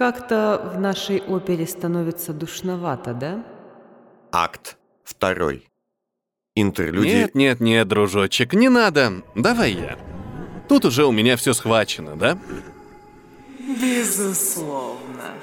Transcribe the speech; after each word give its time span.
Как-то 0.00 0.72
в 0.74 0.80
нашей 0.80 1.20
опере 1.20 1.66
становится 1.66 2.32
душновато, 2.32 3.12
да? 3.12 3.44
Акт 4.32 4.78
второй. 5.04 5.68
Интерлюдия... 6.56 7.24
Нет, 7.24 7.34
нет, 7.34 7.60
нет, 7.60 7.86
дружочек, 7.86 8.54
не 8.54 8.70
надо. 8.70 9.22
Давай 9.34 9.72
я. 9.72 9.98
Тут 10.70 10.86
уже 10.86 11.04
у 11.04 11.12
меня 11.12 11.36
все 11.36 11.52
схвачено, 11.52 12.16
да? 12.16 12.38
Безусловно. 13.58 15.34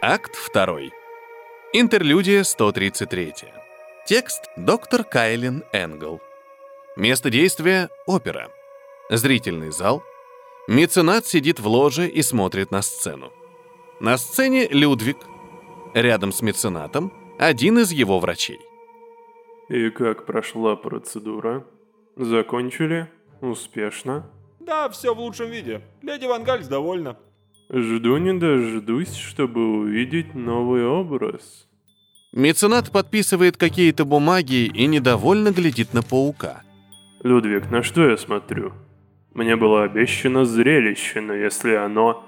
Акт 0.00 0.36
второй. 0.36 0.92
Интерлюдия 1.72 2.44
133. 2.44 3.34
Текст 4.06 4.44
доктор 4.56 5.02
Кайлин 5.02 5.64
Энгл. 5.72 6.20
Место 6.94 7.30
действия— 7.30 7.88
опера. 8.06 8.48
Зрительный 9.10 9.72
зал. 9.72 10.04
Меценат 10.68 11.26
сидит 11.26 11.58
в 11.58 11.66
ложе 11.66 12.06
и 12.06 12.22
смотрит 12.22 12.70
на 12.70 12.80
сцену. 12.80 13.32
На 14.00 14.16
сцене 14.16 14.66
Людвиг. 14.68 15.18
Рядом 15.92 16.32
с 16.32 16.40
меценатом 16.40 17.12
один 17.38 17.80
из 17.80 17.92
его 17.92 18.18
врачей. 18.18 18.58
И 19.68 19.90
как 19.90 20.24
прошла 20.24 20.74
процедура? 20.74 21.66
Закончили? 22.16 23.10
Успешно? 23.42 24.30
Да, 24.58 24.88
все 24.88 25.14
в 25.14 25.20
лучшем 25.20 25.50
виде. 25.50 25.82
Леди 26.00 26.24
Вангальс 26.24 26.66
довольна. 26.66 27.18
Жду 27.70 28.16
не 28.16 28.32
дождусь, 28.32 29.14
чтобы 29.14 29.80
увидеть 29.80 30.34
новый 30.34 30.86
образ. 30.86 31.68
Меценат 32.32 32.90
подписывает 32.90 33.58
какие-то 33.58 34.06
бумаги 34.06 34.64
и 34.64 34.86
недовольно 34.86 35.50
глядит 35.50 35.92
на 35.92 36.02
паука. 36.02 36.62
Людвиг, 37.22 37.70
на 37.70 37.82
что 37.82 38.08
я 38.08 38.16
смотрю? 38.16 38.72
Мне 39.34 39.56
было 39.56 39.82
обещано 39.82 40.46
зрелище, 40.46 41.20
но 41.20 41.34
если 41.34 41.74
оно... 41.74 42.24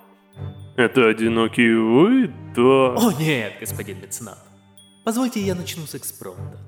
Это 0.76 1.08
одинокий 1.08 1.74
вы, 1.74 2.32
то... 2.54 2.96
О 2.96 3.12
нет, 3.12 3.54
господин 3.60 4.00
меценат. 4.00 4.38
Позвольте 5.04 5.40
я 5.40 5.54
начну 5.54 5.86
с 5.86 5.94
экспромта. 5.94 6.58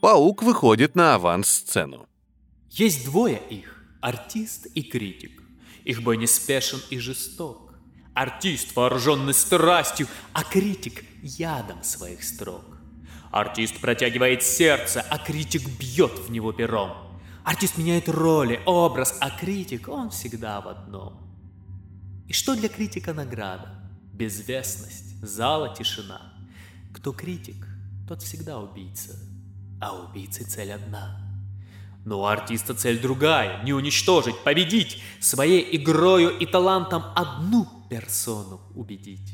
Паук 0.00 0.42
выходит 0.42 0.94
на 0.94 1.16
аванс-сцену. 1.16 2.08
Есть 2.70 3.04
двое 3.04 3.40
их, 3.50 3.84
артист 4.00 4.66
и 4.74 4.82
критик. 4.82 5.42
Их 5.84 6.02
бой 6.02 6.16
неспешен 6.16 6.80
и 6.90 6.98
жесток. 6.98 7.74
Артист 8.14 8.74
вооруженный 8.74 9.34
страстью, 9.34 10.06
а 10.32 10.44
критик 10.44 11.04
ядом 11.22 11.82
своих 11.82 12.24
строк. 12.24 12.64
Артист 13.30 13.80
протягивает 13.80 14.42
сердце, 14.42 15.04
а 15.08 15.18
критик 15.18 15.62
бьет 15.78 16.12
в 16.18 16.30
него 16.30 16.52
пером. 16.52 16.92
Артист 17.44 17.76
меняет 17.76 18.08
роли, 18.08 18.60
образ, 18.64 19.16
а 19.20 19.30
критик, 19.30 19.88
он 19.88 20.10
всегда 20.10 20.60
в 20.60 20.68
одном. 20.68 21.21
И 22.28 22.32
что 22.32 22.54
для 22.54 22.68
критика 22.68 23.12
награда? 23.12 23.68
Безвестность, 24.12 25.20
зала 25.22 25.74
тишина. 25.74 26.32
Кто 26.94 27.12
критик, 27.12 27.66
тот 28.06 28.22
всегда 28.22 28.58
убийца, 28.58 29.18
а 29.80 29.96
убийцы 29.96 30.44
цель 30.44 30.72
одна. 30.72 31.18
Но 32.04 32.20
у 32.20 32.24
артиста 32.24 32.74
цель 32.74 33.00
другая– 33.00 33.62
не 33.64 33.72
уничтожить, 33.72 34.38
победить, 34.42 35.02
своей 35.20 35.76
игрою 35.76 36.36
и 36.36 36.46
талантом 36.46 37.04
одну 37.14 37.68
персону 37.88 38.60
убедить. 38.74 39.32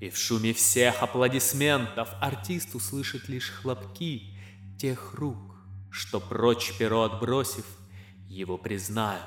И 0.00 0.10
в 0.10 0.18
шуме 0.18 0.52
всех 0.52 1.02
аплодисментов 1.02 2.10
артист 2.20 2.74
услышит 2.74 3.28
лишь 3.28 3.50
хлопки 3.50 4.36
тех 4.78 5.14
рук, 5.14 5.56
что 5.90 6.20
прочь 6.20 6.76
перо 6.78 7.04
отбросив, 7.04 7.64
его 8.28 8.58
признают 8.58 9.22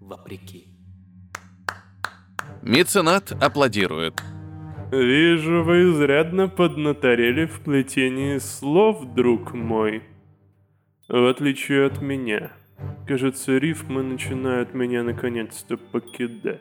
вопреки. 0.00 0.75
Меценат 2.66 3.30
аплодирует. 3.40 4.20
Вижу, 4.90 5.62
вы 5.62 5.92
изрядно 5.92 6.48
поднаторели 6.48 7.46
в 7.46 7.60
плетении 7.60 8.38
слов, 8.38 9.14
друг 9.14 9.54
мой. 9.54 10.02
В 11.06 11.30
отличие 11.30 11.86
от 11.86 12.02
меня. 12.02 12.50
Кажется, 13.06 13.56
рифмы 13.58 14.02
начинают 14.02 14.74
меня 14.74 15.04
наконец-то 15.04 15.76
покидать. 15.76 16.58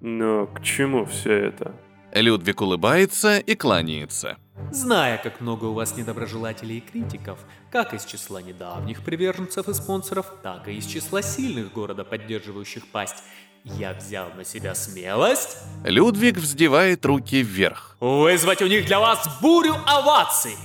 Но 0.00 0.46
к 0.46 0.62
чему 0.62 1.04
все 1.04 1.34
это? 1.34 1.74
Людвиг 2.14 2.62
улыбается 2.62 3.38
и 3.38 3.54
кланяется. 3.56 4.38
Зная, 4.70 5.18
как 5.18 5.42
много 5.42 5.66
у 5.66 5.74
вас 5.74 5.98
недоброжелателей 5.98 6.78
и 6.78 6.80
критиков, 6.80 7.38
как 7.70 7.92
из 7.92 8.06
числа 8.06 8.40
недавних 8.40 9.02
приверженцев 9.02 9.68
и 9.68 9.74
спонсоров, 9.74 10.32
так 10.42 10.66
и 10.68 10.72
из 10.72 10.86
числа 10.86 11.20
сильных 11.20 11.74
города, 11.74 12.04
поддерживающих 12.04 12.86
пасть, 12.86 13.22
я 13.66 13.94
взял 13.94 14.28
на 14.36 14.44
себя 14.44 14.74
смелость 14.74 15.58
Людвиг 15.84 16.36
вздевает 16.38 17.04
руки 17.04 17.42
вверх. 17.42 17.96
вызвать 18.00 18.62
у 18.62 18.66
них 18.66 18.86
для 18.86 19.00
вас 19.00 19.28
бурю 19.40 19.74
оваций. 19.86 20.56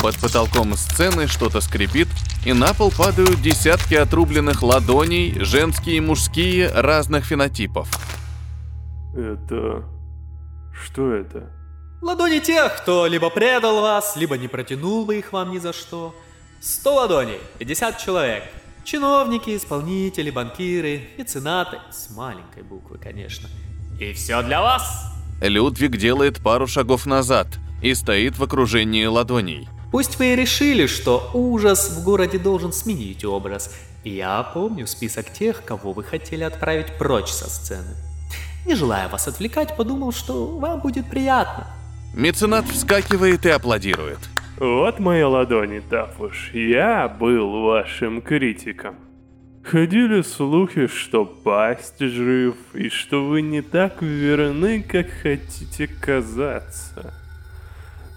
Под 0.00 0.16
потолком 0.20 0.76
сцены 0.76 1.26
что-то 1.26 1.60
скрипит, 1.60 2.08
и 2.46 2.52
на 2.52 2.72
пол 2.72 2.92
падают 2.96 3.42
десятки 3.42 3.94
отрубленных 3.94 4.62
ладоней, 4.62 5.40
женские 5.40 5.96
и 5.96 6.00
мужские, 6.00 6.70
разных 6.70 7.24
фенотипов. 7.24 7.88
Это... 9.16 9.84
Что 10.72 11.12
это? 11.12 11.50
Ладони 12.00 12.38
тех, 12.38 12.76
кто 12.76 13.06
либо 13.06 13.30
предал 13.30 13.80
вас, 13.80 14.14
либо 14.14 14.38
не 14.38 14.46
протянул 14.46 15.04
бы 15.04 15.18
их 15.18 15.32
вам 15.32 15.50
ни 15.50 15.58
за 15.58 15.72
что. 15.72 16.14
100 16.60 16.94
ладоней, 16.94 17.40
50 17.58 17.98
человек. 17.98 18.44
Чиновники, 18.84 19.56
исполнители, 19.56 20.30
банкиры, 20.30 21.10
меценаты. 21.18 21.78
С 21.90 22.10
маленькой 22.10 22.62
буквы, 22.62 22.98
конечно. 22.98 23.48
И 24.00 24.12
все 24.12 24.42
для 24.42 24.62
вас. 24.62 25.12
Людвиг 25.40 25.96
делает 25.96 26.42
пару 26.42 26.66
шагов 26.66 27.06
назад 27.06 27.46
и 27.82 27.94
стоит 27.94 28.38
в 28.38 28.42
окружении 28.42 29.04
ладоней. 29.04 29.68
Пусть 29.90 30.18
вы 30.18 30.32
и 30.32 30.36
решили, 30.36 30.86
что 30.86 31.30
ужас 31.32 31.90
в 31.90 32.04
городе 32.04 32.38
должен 32.38 32.72
сменить 32.72 33.24
образ. 33.24 33.74
Я 34.04 34.42
помню 34.42 34.86
список 34.86 35.32
тех, 35.32 35.64
кого 35.64 35.92
вы 35.92 36.04
хотели 36.04 36.44
отправить 36.44 36.98
прочь 36.98 37.30
со 37.30 37.48
сцены. 37.48 37.94
Не 38.66 38.74
желая 38.74 39.08
вас 39.08 39.28
отвлекать, 39.28 39.76
подумал, 39.76 40.12
что 40.12 40.58
вам 40.58 40.80
будет 40.80 41.08
приятно. 41.08 41.66
Меценат 42.12 42.66
вскакивает 42.66 43.46
и 43.46 43.50
аплодирует. 43.50 44.18
Вот 44.60 44.98
мои 44.98 45.22
ладони, 45.22 45.80
Тафуш. 45.80 46.50
Я 46.52 47.08
был 47.08 47.62
вашим 47.62 48.20
критиком. 48.20 48.96
Ходили 49.62 50.22
слухи, 50.22 50.86
что 50.88 51.24
пасть 51.24 52.00
жив, 52.00 52.56
и 52.74 52.88
что 52.88 53.24
вы 53.24 53.42
не 53.42 53.62
так 53.62 54.02
верны, 54.02 54.82
как 54.82 55.08
хотите 55.22 55.86
казаться. 55.86 57.14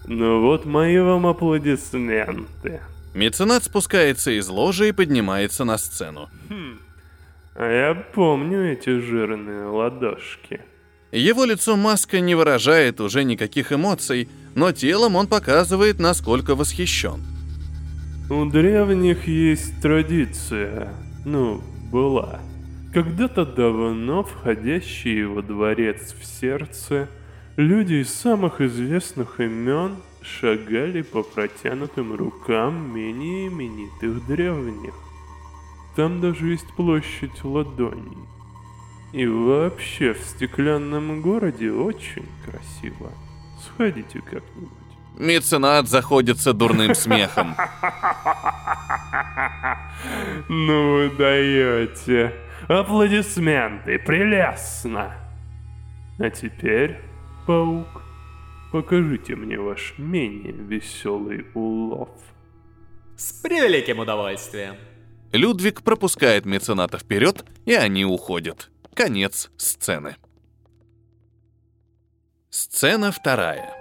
Ну 0.07 0.41
вот 0.41 0.66
мои 0.66 0.97
вам 0.97 1.28
аплодисменты. 1.28 2.81
Меценат 3.13 3.66
спускается 3.66 4.31
из 4.31 4.50
ложи 4.50 4.90
и 4.90 4.94
поднимается 4.94 5.63
на 5.63 5.78
сцену. 5.78 6.30
А 7.53 7.69
я 7.69 7.94
помню 7.94 8.72
эти 8.72 9.00
жирные 9.00 9.66
ладошки. 9.66 10.62
Его 11.12 11.44
лицо 11.44 11.76
маска 11.76 12.22
не 12.22 12.36
выражает 12.36 13.02
уже 13.02 13.24
никаких 13.24 13.74
эмоций, 13.74 14.30
но 14.56 14.72
телом 14.72 15.16
он 15.16 15.28
показывает, 15.28 16.00
насколько 16.00 16.56
восхищен. 16.56 17.22
У 18.30 18.46
древних 18.46 19.28
есть 19.28 19.82
традиция, 19.82 20.94
ну, 21.26 21.62
была. 21.92 22.40
Когда-то 22.94 23.46
давно 23.46 24.24
входящие 24.24 25.28
во 25.28 25.42
дворец 25.42 26.16
в 26.18 26.26
сердце, 26.26 27.10
люди 27.58 27.96
из 27.96 28.14
самых 28.14 28.62
известных 28.62 29.42
имен 29.42 29.98
шагали 30.22 31.02
по 31.02 31.24
протянутым 31.24 32.16
рукам 32.16 32.96
менее 32.96 33.48
именитых 33.48 34.26
древних. 34.28 34.94
Там 35.98 36.22
даже 36.22 36.48
есть 36.48 36.68
площадь 36.78 37.44
ладоней. 37.44 38.31
И 39.14 39.28
вообще 39.28 40.14
в 40.14 40.20
стеклянном 40.20 41.22
городе 41.22 41.72
очень 41.72 42.28
красиво. 42.46 43.12
Сходите 43.60 44.22
как-нибудь. 44.22 44.72
Меценат 45.18 45.90
заходится 45.90 46.54
дурным 46.54 46.96
смехом. 46.96 47.56
Ну 50.48 50.94
вы 50.96 51.12
даете. 51.18 52.34
Аплодисменты, 52.68 54.00
прелестно. 54.00 55.14
А 56.18 56.30
теперь, 56.30 56.98
паук, 57.46 57.88
покажите 58.72 59.36
мне 59.36 59.60
ваш 59.60 59.96
менее 59.98 60.54
веселый 60.54 61.46
улов. 61.54 62.10
С 63.18 63.34
превеликим 63.34 64.00
удовольствием. 64.00 64.75
Людвиг 65.34 65.81
пропускает 65.84 66.46
мецената 66.46 66.98
вперед, 66.98 67.46
и 67.66 67.74
они 67.74 68.06
уходят. 68.06 68.70
Конец 68.94 69.50
сцены. 69.58 70.18
Сцена 72.50 73.12
вторая. 73.12 73.74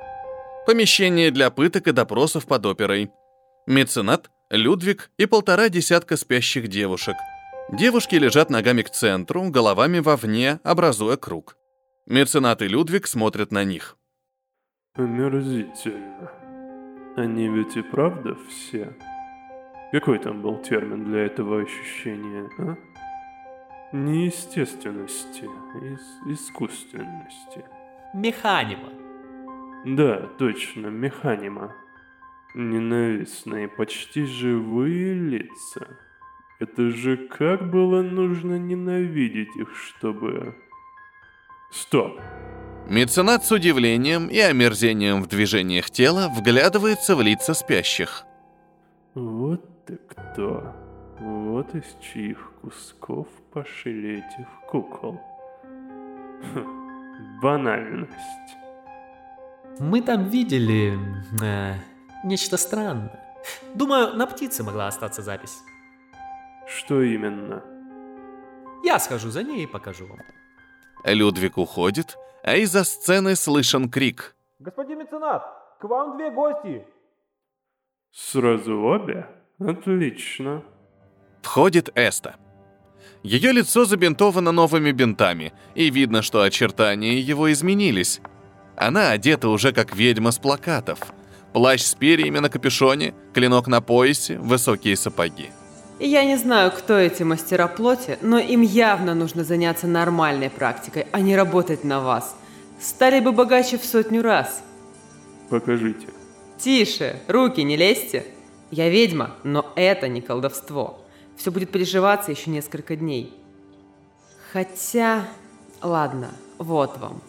Помещение 0.66 1.32
для 1.32 1.50
пыток 1.50 1.88
и 1.88 1.92
допросов 1.92 2.46
под 2.46 2.66
оперой. 2.66 3.10
Меценат, 3.66 4.30
Людвиг 4.50 5.10
и 5.18 5.26
полтора 5.26 5.68
десятка 5.68 6.16
спящих 6.16 6.68
девушек. 6.68 7.16
Девушки 7.72 8.14
лежат 8.14 8.50
ногами 8.50 8.82
к 8.82 8.90
центру, 8.90 9.50
головами 9.50 9.98
вовне, 9.98 10.60
образуя 10.62 11.16
круг. 11.16 11.56
Меценат 12.06 12.62
и 12.62 12.68
Людвиг 12.68 13.06
смотрят 13.06 13.50
на 13.50 13.64
них. 13.64 13.96
Омерзительно. 14.94 16.30
Они 17.16 17.48
ведь 17.48 17.76
и 17.76 17.82
правда 17.82 18.36
все? 18.48 18.96
Какой 19.92 20.20
там 20.20 20.42
был 20.42 20.62
термин 20.62 21.04
для 21.04 21.26
этого 21.26 21.62
ощущения, 21.62 22.48
а? 22.58 22.76
Неестественности, 23.92 25.44
ис- 25.74 26.32
искусственности. 26.32 27.64
Механима. 28.14 28.90
Да, 29.84 30.28
точно, 30.38 30.86
механима. 30.88 31.74
Ненавистные, 32.54 33.68
почти 33.68 34.24
живые 34.24 35.14
лица. 35.14 35.98
Это 36.60 36.90
же 36.90 37.16
как 37.16 37.70
было 37.70 38.02
нужно 38.02 38.58
ненавидеть 38.58 39.56
их, 39.56 39.74
чтобы... 39.74 40.54
Стоп. 41.72 42.20
Меценат 42.88 43.44
с 43.44 43.52
удивлением 43.52 44.26
и 44.28 44.38
омерзением 44.38 45.22
в 45.22 45.28
движениях 45.28 45.90
тела 45.90 46.28
вглядывается 46.28 47.14
в 47.16 47.22
лица 47.22 47.54
спящих. 47.54 48.24
Вот 49.14 49.84
ты 49.86 49.96
кто. 49.96 50.74
Вот 51.20 51.74
из 51.74 51.96
чьих 52.00 52.52
кусков 52.62 53.28
пошили 53.52 54.20
этих 54.20 54.48
кукол. 54.70 55.20
Хм, 56.54 57.40
банальность. 57.42 58.56
Мы 59.78 60.00
там 60.00 60.24
видели 60.24 60.98
э, 61.42 61.74
нечто 62.24 62.56
странное. 62.56 63.20
Думаю, 63.74 64.16
на 64.16 64.26
птице 64.26 64.62
могла 64.62 64.86
остаться 64.86 65.20
запись. 65.20 65.58
Что 66.66 67.02
именно? 67.02 67.62
Я 68.82 68.98
схожу 68.98 69.28
за 69.28 69.42
ней 69.42 69.64
и 69.64 69.66
покажу 69.66 70.06
вам. 70.06 70.20
Людвиг 71.04 71.58
уходит, 71.58 72.16
а 72.42 72.56
из-за 72.56 72.84
сцены 72.84 73.36
слышен 73.36 73.90
крик. 73.90 74.34
Господин 74.58 75.00
меценат, 75.00 75.44
к 75.80 75.84
вам 75.84 76.16
две 76.16 76.30
гости. 76.30 76.86
Сразу 78.10 78.80
обе? 78.80 79.26
Отлично. 79.58 80.62
Входит 81.42 81.90
Эста. 81.94 82.36
Ее 83.22 83.52
лицо 83.52 83.84
забинтовано 83.84 84.52
новыми 84.52 84.92
бинтами, 84.92 85.52
и 85.74 85.90
видно, 85.90 86.22
что 86.22 86.42
очертания 86.42 87.18
его 87.18 87.52
изменились. 87.52 88.20
Она 88.76 89.10
одета 89.10 89.48
уже 89.48 89.72
как 89.72 89.94
ведьма 89.94 90.30
с 90.30 90.38
плакатов. 90.38 90.98
Плащ 91.52 91.82
с 91.82 91.94
перьями 91.94 92.38
на 92.38 92.48
капюшоне, 92.48 93.14
клинок 93.34 93.66
на 93.66 93.80
поясе, 93.80 94.38
высокие 94.38 94.96
сапоги. 94.96 95.50
Я 95.98 96.24
не 96.24 96.36
знаю, 96.36 96.70
кто 96.70 96.96
эти 96.96 97.24
мастера 97.24 97.68
плоти, 97.68 98.16
но 98.22 98.38
им 98.38 98.62
явно 98.62 99.14
нужно 99.14 99.44
заняться 99.44 99.86
нормальной 99.86 100.48
практикой, 100.48 101.06
а 101.12 101.20
не 101.20 101.36
работать 101.36 101.84
на 101.84 102.00
вас. 102.00 102.34
Стали 102.80 103.20
бы 103.20 103.32
богаче 103.32 103.76
в 103.76 103.84
сотню 103.84 104.22
раз. 104.22 104.62
Покажите. 105.50 106.06
Тише, 106.56 107.20
руки 107.28 107.62
не 107.62 107.76
лезьте. 107.76 108.24
Я 108.70 108.88
ведьма, 108.88 109.32
но 109.44 109.70
это 109.76 110.08
не 110.08 110.22
колдовство. 110.22 110.99
Все 111.40 111.50
будет 111.50 111.70
приживаться 111.70 112.30
еще 112.30 112.50
несколько 112.50 112.96
дней. 112.96 113.32
Хотя... 114.52 115.26
Ладно, 115.80 116.32
вот 116.58 116.98
вам. 116.98 117.22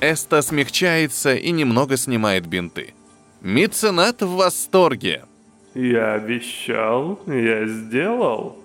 Эста 0.00 0.40
смягчается 0.40 1.34
и 1.34 1.50
немного 1.50 1.98
снимает 1.98 2.46
бинты. 2.46 2.94
Меценат 3.42 4.22
в 4.22 4.36
восторге. 4.36 5.26
Я 5.74 6.14
обещал, 6.14 7.20
я 7.26 7.66
сделал. 7.66 8.56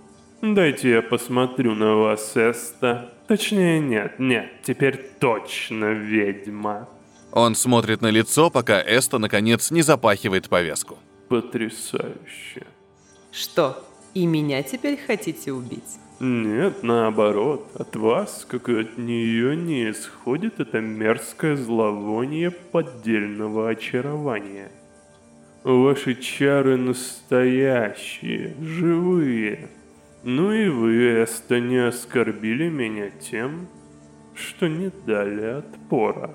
Дайте 0.41 0.91
я 0.91 1.01
посмотрю 1.01 1.75
на 1.75 1.95
вас, 1.95 2.37
Эста. 2.37 3.13
Точнее, 3.27 3.81
нет, 3.81 4.19
нет, 4.19 4.49
теперь 4.63 4.95
точно 5.19 5.91
ведьма. 5.91 6.87
Он 7.33 7.55
смотрит 7.55 8.01
на 8.01 8.09
лицо, 8.09 8.49
пока 8.49 8.81
Эста 8.81 9.17
наконец 9.17 9.69
не 9.69 9.81
запахивает 9.81 10.47
повязку. 10.47 10.97
Потрясающе. 11.27 12.67
Что, 13.33 13.83
и 14.13 14.25
меня 14.25 14.63
теперь 14.63 14.97
хотите 14.97 15.51
убить? 15.51 15.99
Нет, 16.19 16.83
наоборот, 16.83 17.69
от 17.75 17.95
вас, 17.95 18.45
как 18.47 18.69
и 18.69 18.79
от 18.79 18.97
нее, 18.97 19.55
не 19.55 19.89
исходит 19.89 20.59
это 20.59 20.79
мерзкое 20.79 21.57
зловоние 21.57 22.51
поддельного 22.51 23.69
очарования. 23.69 24.71
Ваши 25.63 26.15
чары 26.15 26.77
настоящие, 26.77 28.55
живые. 28.61 29.69
Ну 30.23 30.51
и 30.51 30.69
вы, 30.69 31.23
Эста, 31.23 31.59
не 31.59 31.87
оскорбили 31.87 32.69
меня 32.69 33.09
тем, 33.09 33.67
что 34.33 34.67
не 34.67 34.91
дали 35.05 35.43
отпора. 35.43 36.31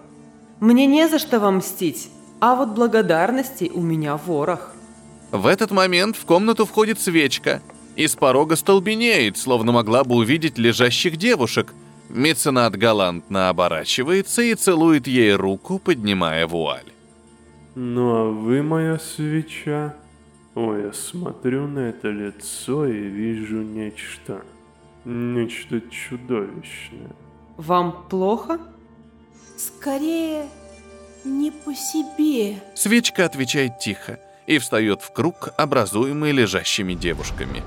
Мне 0.60 0.86
не 0.86 1.08
за 1.08 1.18
что 1.18 1.40
вам 1.40 1.58
мстить, 1.58 2.10
а 2.40 2.56
вот 2.56 2.70
благодарностей 2.70 3.70
у 3.72 3.80
меня 3.80 4.16
ворох. 4.16 4.74
В 5.30 5.46
этот 5.46 5.70
момент 5.70 6.16
в 6.16 6.24
комнату 6.24 6.64
входит 6.64 6.98
свечка 6.98 7.60
и 7.96 8.06
с 8.06 8.14
порога 8.14 8.56
столбенеет, 8.56 9.36
словно 9.36 9.72
могла 9.72 10.02
бы 10.04 10.14
увидеть 10.16 10.56
лежащих 10.56 11.16
девушек. 11.16 11.74
Меценат 12.08 12.76
галантно 12.76 13.50
оборачивается 13.50 14.40
и 14.40 14.54
целует 14.54 15.06
ей 15.06 15.34
руку, 15.34 15.78
поднимая 15.78 16.46
вуаль. 16.46 16.86
Ну 17.74 18.14
а 18.14 18.30
вы, 18.30 18.62
моя 18.62 18.98
свеча? 18.98 19.94
Ой, 20.54 20.84
я 20.84 20.92
смотрю 20.94 21.66
на 21.66 21.80
это 21.80 22.08
лицо 22.08 22.86
и 22.86 22.98
вижу 22.98 23.60
нечто. 23.62 24.42
Нечто 25.04 25.82
чудовищное. 25.90 27.10
Вам 27.58 28.06
плохо? 28.08 28.58
Скорее, 29.58 30.48
не 31.24 31.50
по 31.50 31.74
себе. 31.74 32.62
Свечка 32.74 33.26
отвечает 33.26 33.78
тихо 33.78 34.18
и 34.48 34.58
встает 34.58 35.02
в 35.02 35.12
круг, 35.12 35.50
образуемый 35.58 36.32
лежащими 36.32 36.94
девушками. 36.94 37.62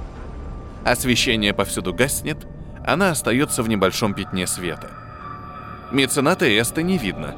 Освещение 0.83 1.53
повсюду 1.53 1.93
гаснет, 1.93 2.47
она 2.85 3.11
остается 3.11 3.61
в 3.61 3.69
небольшом 3.69 4.15
пятне 4.15 4.47
света. 4.47 4.89
Мецената 5.91 6.45
Эста 6.45 6.81
не 6.81 6.97
видно. 6.97 7.35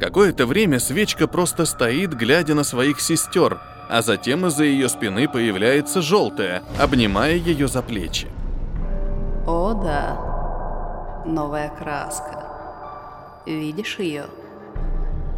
Какое-то 0.00 0.46
время 0.46 0.80
свечка 0.80 1.28
просто 1.28 1.64
стоит, 1.64 2.12
глядя 2.12 2.54
на 2.54 2.64
своих 2.64 3.00
сестер, 3.00 3.60
а 3.88 4.02
затем 4.02 4.46
из-за 4.46 4.64
ее 4.64 4.88
спины 4.88 5.28
появляется 5.28 6.02
желтая, 6.02 6.64
обнимая 6.76 7.36
ее 7.36 7.68
за 7.68 7.82
плечи. 7.82 8.26
О 9.46 9.74
да, 9.74 11.22
новая 11.24 11.68
краска. 11.68 13.42
Видишь 13.46 14.00
ее? 14.00 14.24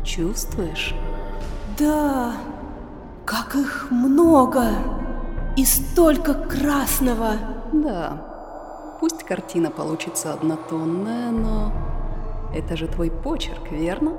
Чувствуешь? 0.03 0.95
Да, 1.79 2.33
как 3.29 3.55
их 3.57 3.89
много. 3.91 4.71
И 5.57 5.65
столько 5.67 6.33
красного. 6.33 7.33
Да. 7.75 8.97
Пусть 9.01 9.23
картина 9.23 9.71
получится 9.71 10.33
однотонная, 10.33 11.31
но... 11.31 11.73
Это 12.55 12.77
же 12.77 12.89
твой 12.89 13.11
почерк, 13.11 13.71
верно? 13.71 14.19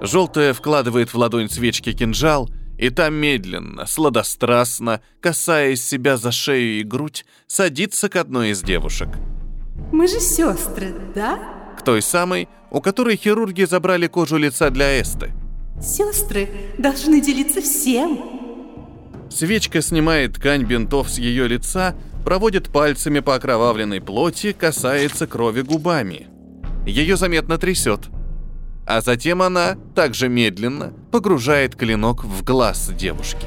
Желтая 0.00 0.54
вкладывает 0.54 1.12
в 1.12 1.18
ладонь 1.18 1.48
свечки 1.48 1.92
кинжал, 1.92 2.48
и 2.78 2.90
та 2.90 3.08
медленно, 3.08 3.86
сладострастно, 3.86 5.00
касаясь 5.20 5.84
себя 5.84 6.16
за 6.16 6.30
шею 6.30 6.78
и 6.78 6.84
грудь, 6.84 7.24
садится 7.48 8.08
к 8.08 8.14
одной 8.14 8.50
из 8.50 8.62
девушек. 8.62 9.08
Мы 9.90 10.06
же 10.06 10.20
сестры, 10.20 10.94
да? 11.14 11.38
К 11.76 11.82
той 11.82 12.02
самой, 12.02 12.48
у 12.70 12.80
которой 12.80 13.16
хирурги 13.16 13.64
забрали 13.64 14.06
кожу 14.06 14.36
лица 14.36 14.70
для 14.70 15.00
Эсты. 15.00 15.32
Сестры 15.80 16.48
должны 16.78 17.20
делиться 17.20 17.60
всем. 17.60 18.43
Свечка 19.34 19.82
снимает 19.82 20.34
ткань 20.34 20.62
бинтов 20.62 21.10
с 21.10 21.18
ее 21.18 21.48
лица, 21.48 21.96
проводит 22.24 22.68
пальцами 22.68 23.18
по 23.18 23.34
окровавленной 23.34 24.00
плоти, 24.00 24.52
касается 24.52 25.26
крови 25.26 25.62
губами. 25.62 26.28
Ее 26.86 27.16
заметно 27.16 27.58
трясет. 27.58 28.02
А 28.86 29.00
затем 29.00 29.42
она, 29.42 29.76
также 29.96 30.28
медленно, 30.28 30.92
погружает 31.10 31.74
клинок 31.74 32.22
в 32.22 32.44
глаз 32.44 32.92
девушки. 32.96 33.44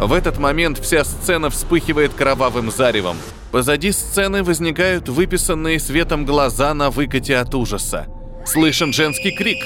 В 0.00 0.12
этот 0.12 0.38
момент 0.38 0.80
вся 0.80 1.04
сцена 1.04 1.48
вспыхивает 1.48 2.12
кровавым 2.12 2.72
заревом. 2.72 3.18
Позади 3.52 3.92
сцены 3.92 4.42
возникают 4.42 5.08
выписанные 5.08 5.78
светом 5.78 6.24
глаза 6.26 6.74
на 6.74 6.90
выкате 6.90 7.36
от 7.36 7.54
ужаса. 7.54 8.08
Слышен 8.44 8.92
женский 8.92 9.30
крик. 9.30 9.58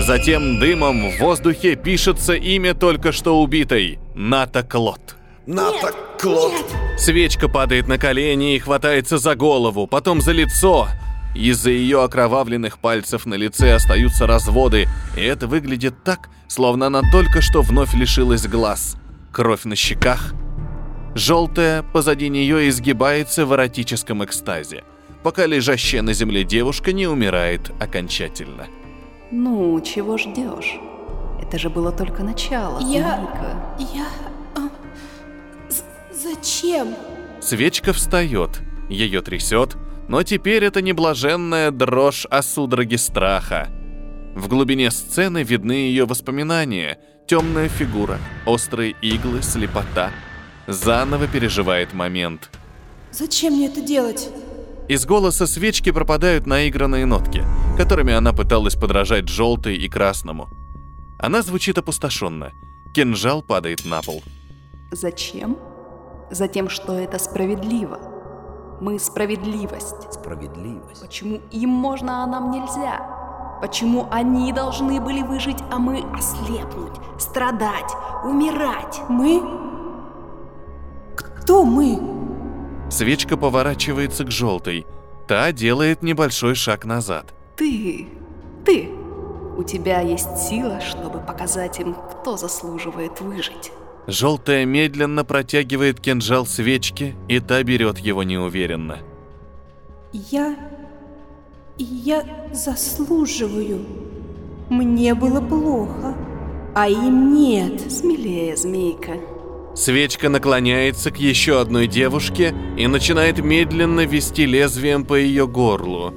Затем 0.00 0.58
дымом 0.58 1.10
в 1.10 1.18
воздухе 1.18 1.76
пишется 1.76 2.34
имя 2.34 2.74
только 2.74 3.12
что 3.12 3.40
убитой– 3.40 3.98
Ната 4.14 4.62
Клод. 4.62 5.16
Ната 5.46 5.92
Клод. 6.20 6.52
Свечка 6.98 7.48
падает 7.48 7.86
на 7.88 7.96
колени 7.96 8.56
и 8.56 8.58
хватается 8.58 9.18
за 9.18 9.34
голову, 9.34 9.86
потом 9.86 10.20
за 10.20 10.32
лицо. 10.32 10.88
Из-за 11.34 11.70
ее 11.70 12.02
окровавленных 12.02 12.78
пальцев 12.78 13.24
на 13.26 13.34
лице 13.34 13.72
остаются 13.72 14.26
разводы, 14.26 14.88
и 15.16 15.20
это 15.20 15.46
выглядит 15.46 16.04
так, 16.04 16.28
словно 16.48 16.86
она 16.86 17.02
только 17.10 17.40
что 17.40 17.62
вновь 17.62 17.94
лишилась 17.94 18.46
глаз. 18.46 18.96
Кровь 19.32 19.64
на 19.64 19.74
щеках. 19.74 20.34
Желтая 21.14 21.82
позади 21.82 22.28
нее 22.28 22.68
изгибается 22.68 23.46
в 23.46 23.54
эротическом 23.54 24.24
экстазе, 24.24 24.82
пока 25.22 25.46
лежащая 25.46 26.02
на 26.02 26.12
земле 26.12 26.44
девушка 26.44 26.92
не 26.92 27.06
умирает 27.06 27.70
окончательно. 27.80 28.66
Ну, 29.36 29.80
чего 29.80 30.16
ждешь? 30.16 30.78
Это 31.42 31.58
же 31.58 31.68
было 31.68 31.90
только 31.90 32.22
начало, 32.22 32.78
Я- 32.78 33.16
Змейка. 33.16 33.92
Я... 33.92 34.06
а, 34.54 34.68
з- 35.68 35.82
зачем? 36.22 36.94
Свечка 37.40 37.92
встает, 37.92 38.60
ее 38.88 39.22
трясет, 39.22 39.76
но 40.08 40.22
теперь 40.22 40.62
это 40.62 40.80
не 40.82 40.92
блаженная 40.92 41.72
дрожь, 41.72 42.28
а 42.30 42.42
судороги 42.42 42.94
страха. 42.94 43.70
В 44.36 44.46
глубине 44.46 44.92
сцены 44.92 45.42
видны 45.42 45.72
ее 45.72 46.06
воспоминания, 46.06 47.00
темная 47.26 47.68
фигура, 47.68 48.18
острые 48.46 48.94
иглы, 49.02 49.42
слепота. 49.42 50.10
Заново 50.68 51.26
переживает 51.26 51.92
момент. 51.92 52.50
Зачем 53.10 53.54
мне 53.54 53.66
это 53.66 53.80
делать? 53.80 54.30
Из 54.86 55.06
голоса 55.06 55.46
свечки 55.46 55.90
пропадают 55.90 56.46
наигранные 56.46 57.06
нотки, 57.06 57.42
которыми 57.78 58.12
она 58.12 58.34
пыталась 58.34 58.74
подражать 58.74 59.28
желтой 59.28 59.76
и 59.76 59.88
красному. 59.88 60.50
Она 61.18 61.40
звучит 61.40 61.78
опустошенно. 61.78 62.52
Кинжал 62.92 63.40
падает 63.40 63.86
на 63.86 64.02
пол. 64.02 64.22
Зачем? 64.90 65.56
Затем, 66.30 66.68
что 66.68 66.98
это 66.98 67.18
справедливо. 67.18 67.98
Мы 68.82 68.98
справедливость. 68.98 70.12
Справедливость. 70.12 71.00
Почему 71.00 71.40
им 71.50 71.70
можно, 71.70 72.22
а 72.22 72.26
нам 72.26 72.50
нельзя? 72.50 73.58
Почему 73.62 74.06
они 74.10 74.52
должны 74.52 75.00
были 75.00 75.22
выжить, 75.22 75.58
а 75.72 75.78
мы 75.78 76.04
ослепнуть, 76.12 76.92
страдать, 77.18 77.90
умирать? 78.22 79.00
Мы? 79.08 79.40
Кто 81.16 81.64
мы? 81.64 82.23
Свечка 82.90 83.36
поворачивается 83.36 84.24
к 84.24 84.30
желтой. 84.30 84.86
Та 85.26 85.52
делает 85.52 86.02
небольшой 86.02 86.54
шаг 86.54 86.84
назад. 86.84 87.34
Ты, 87.56 88.08
ты. 88.64 88.90
У 89.56 89.62
тебя 89.62 90.00
есть 90.00 90.36
сила, 90.38 90.80
чтобы 90.80 91.20
показать 91.20 91.80
им, 91.80 91.94
кто 91.94 92.36
заслуживает 92.36 93.20
выжить. 93.20 93.72
Желтая 94.06 94.66
медленно 94.66 95.24
протягивает 95.24 96.00
кинжал 96.00 96.44
свечки, 96.44 97.14
и 97.28 97.40
та 97.40 97.62
берет 97.62 97.98
его 97.98 98.22
неуверенно. 98.22 98.98
Я... 100.12 100.56
Я 101.76 102.24
заслуживаю. 102.52 103.84
Мне 104.68 105.14
было 105.14 105.40
плохо, 105.40 106.14
а 106.74 106.88
им 106.88 107.34
нет. 107.34 107.90
Смелее, 107.90 108.56
змейка. 108.56 109.14
Свечка 109.74 110.28
наклоняется 110.28 111.10
к 111.10 111.16
еще 111.16 111.60
одной 111.60 111.86
девушке 111.88 112.54
и 112.78 112.86
начинает 112.86 113.38
медленно 113.38 114.06
вести 114.06 114.46
лезвием 114.46 115.04
по 115.04 115.14
ее 115.14 115.46
горлу, 115.48 116.14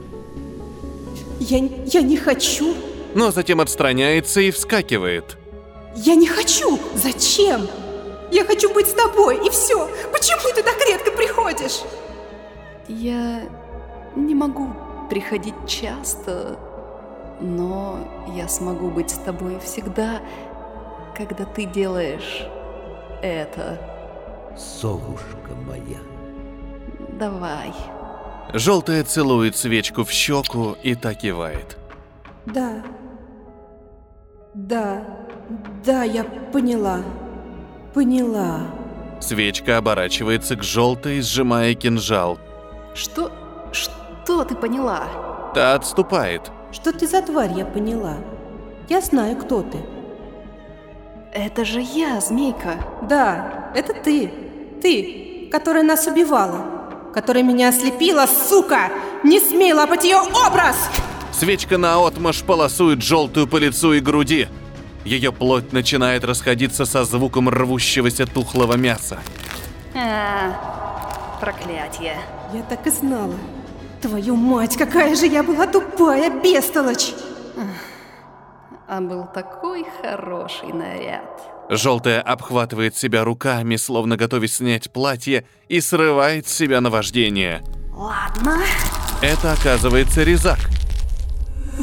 Я, 1.40 1.58
я 1.86 2.02
не 2.02 2.18
хочу. 2.18 2.76
но 3.16 3.32
затем 3.32 3.60
отстраняется 3.62 4.42
и 4.42 4.52
вскакивает. 4.52 5.38
Я 5.96 6.14
не 6.14 6.28
хочу. 6.28 6.80
Зачем? 6.94 7.68
Я 8.32 8.46
хочу 8.46 8.72
быть 8.74 8.88
с 8.88 8.94
тобой, 8.94 9.40
и 9.46 9.50
все. 9.50 9.90
Почему 10.12 10.54
ты 10.54 10.62
так 10.62 10.78
редко 10.88 11.12
приходишь? 11.12 11.82
Я 12.88 13.42
не 14.16 14.36
могу 14.36 14.70
приходить 15.10 15.56
часто, 15.66 16.60
но 17.42 18.00
я 18.36 18.48
смогу 18.48 18.90
быть 18.90 19.10
с 19.10 19.16
тобой 19.16 19.58
всегда, 19.64 20.22
когда 21.18 21.46
ты 21.46 21.66
делаешь 21.66 22.46
это. 23.22 23.80
Совушка 24.56 25.54
моя. 25.66 26.00
Давай. 27.20 27.74
Желтая 28.54 29.04
целует 29.04 29.58
свечку 29.58 30.04
в 30.04 30.12
щеку 30.12 30.76
и 30.84 30.96
так 30.96 31.18
кивает. 31.18 31.78
Да. 32.46 32.84
Да. 34.54 35.04
Да, 35.86 36.04
я 36.04 36.24
поняла. 36.24 37.02
Поняла. 37.94 38.62
Свечка 39.20 39.78
оборачивается 39.78 40.56
к 40.56 40.64
желтой, 40.64 41.22
сжимая 41.22 41.74
кинжал. 41.74 42.38
Что... 42.94 43.32
что 43.72 44.44
ты 44.44 44.56
поняла? 44.56 45.52
Та 45.54 45.74
отступает. 45.76 46.52
Что 46.72 46.92
ты 46.92 47.08
за 47.08 47.22
тварь, 47.22 47.54
я 47.54 47.66
поняла. 47.66 48.18
Я 48.90 49.02
знаю, 49.02 49.38
кто 49.38 49.62
ты. 49.62 49.78
Это 51.34 51.66
же 51.66 51.82
я, 51.82 52.20
змейка. 52.22 52.76
Да, 53.02 53.72
это 53.76 53.94
ты. 53.94 54.32
Ты, 54.82 55.50
которая 55.52 55.84
нас 55.84 56.08
убивала. 56.08 57.12
Которая 57.14 57.44
меня 57.44 57.70
ослепила, 57.70 58.26
сука! 58.28 58.92
Не 59.24 59.40
смей 59.40 59.74
лапать 59.74 60.04
ее 60.04 60.18
образ! 60.18 60.90
Свечка 61.32 61.78
наотмашь 61.78 62.44
полосует 62.44 63.02
желтую 63.02 63.48
по 63.48 63.58
лицу 63.58 63.94
и 63.94 64.00
груди. 64.00 64.48
Ее 65.06 65.32
плоть 65.32 65.72
начинает 65.72 66.24
расходиться 66.24 66.86
со 66.86 67.06
звуком 67.06 67.50
рвущегося 67.50 68.26
тухлого 68.26 68.74
мяса. 68.74 69.20
А, 69.96 71.38
проклятие. 71.40 72.18
Я 72.54 72.62
так 72.64 72.86
и 72.88 72.90
знала. 72.90 73.36
Твою 74.02 74.36
мать, 74.36 74.78
какая 74.78 75.16
же 75.16 75.26
я 75.26 75.44
была 75.44 75.66
тупая, 75.66 76.30
бестолочь! 76.30 77.14
А 78.88 79.02
был 79.02 79.26
такой 79.26 79.86
хороший 80.02 80.72
наряд. 80.72 81.42
Желтая 81.70 82.22
обхватывает 82.22 82.96
себя 82.96 83.26
руками, 83.26 83.76
словно 83.76 84.16
готовясь 84.16 84.56
снять 84.56 84.92
платье, 84.92 85.46
и 85.68 85.82
срывает 85.82 86.48
с 86.48 86.54
себя 86.54 86.80
наваждение. 86.80 87.64
Ладно. 87.94 88.62
Это 89.22 89.52
оказывается 89.52 90.24
резак. 90.24 90.60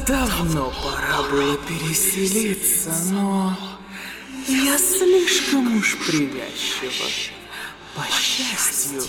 Давно 0.07 0.73
пора 0.83 1.29
было 1.31 1.59
переселиться, 1.59 2.91
но 3.13 3.55
я 4.49 4.79
слишком 4.79 5.77
уж 5.77 5.99
привязчива. 5.99 7.11
По 7.95 8.05
счастью, 8.11 9.03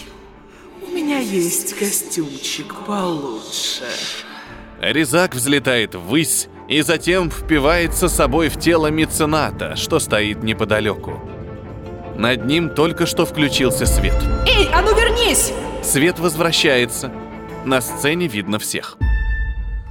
у 0.81 0.91
меня 0.91 1.19
есть 1.19 1.73
костюмчик 1.79 2.75
получше. 2.85 3.85
Резак 4.81 5.33
взлетает 5.33 5.95
ввысь 5.95 6.49
и 6.67 6.81
затем 6.81 7.29
впивается 7.29 8.09
собой 8.09 8.49
в 8.49 8.59
тело 8.59 8.87
мецената, 8.87 9.75
что 9.75 9.99
стоит 9.99 10.43
неподалеку. 10.43 11.19
Над 12.17 12.45
ним 12.45 12.69
только 12.69 13.05
что 13.05 13.25
включился 13.25 13.85
свет. 13.85 14.15
Эй, 14.47 14.69
а 14.73 14.81
ну 14.81 14.95
вернись! 14.95 15.53
Свет 15.83 16.17
возвращается. 16.19 17.11
На 17.65 17.81
сцене 17.81 18.27
видно 18.27 18.57
всех. 18.57 18.97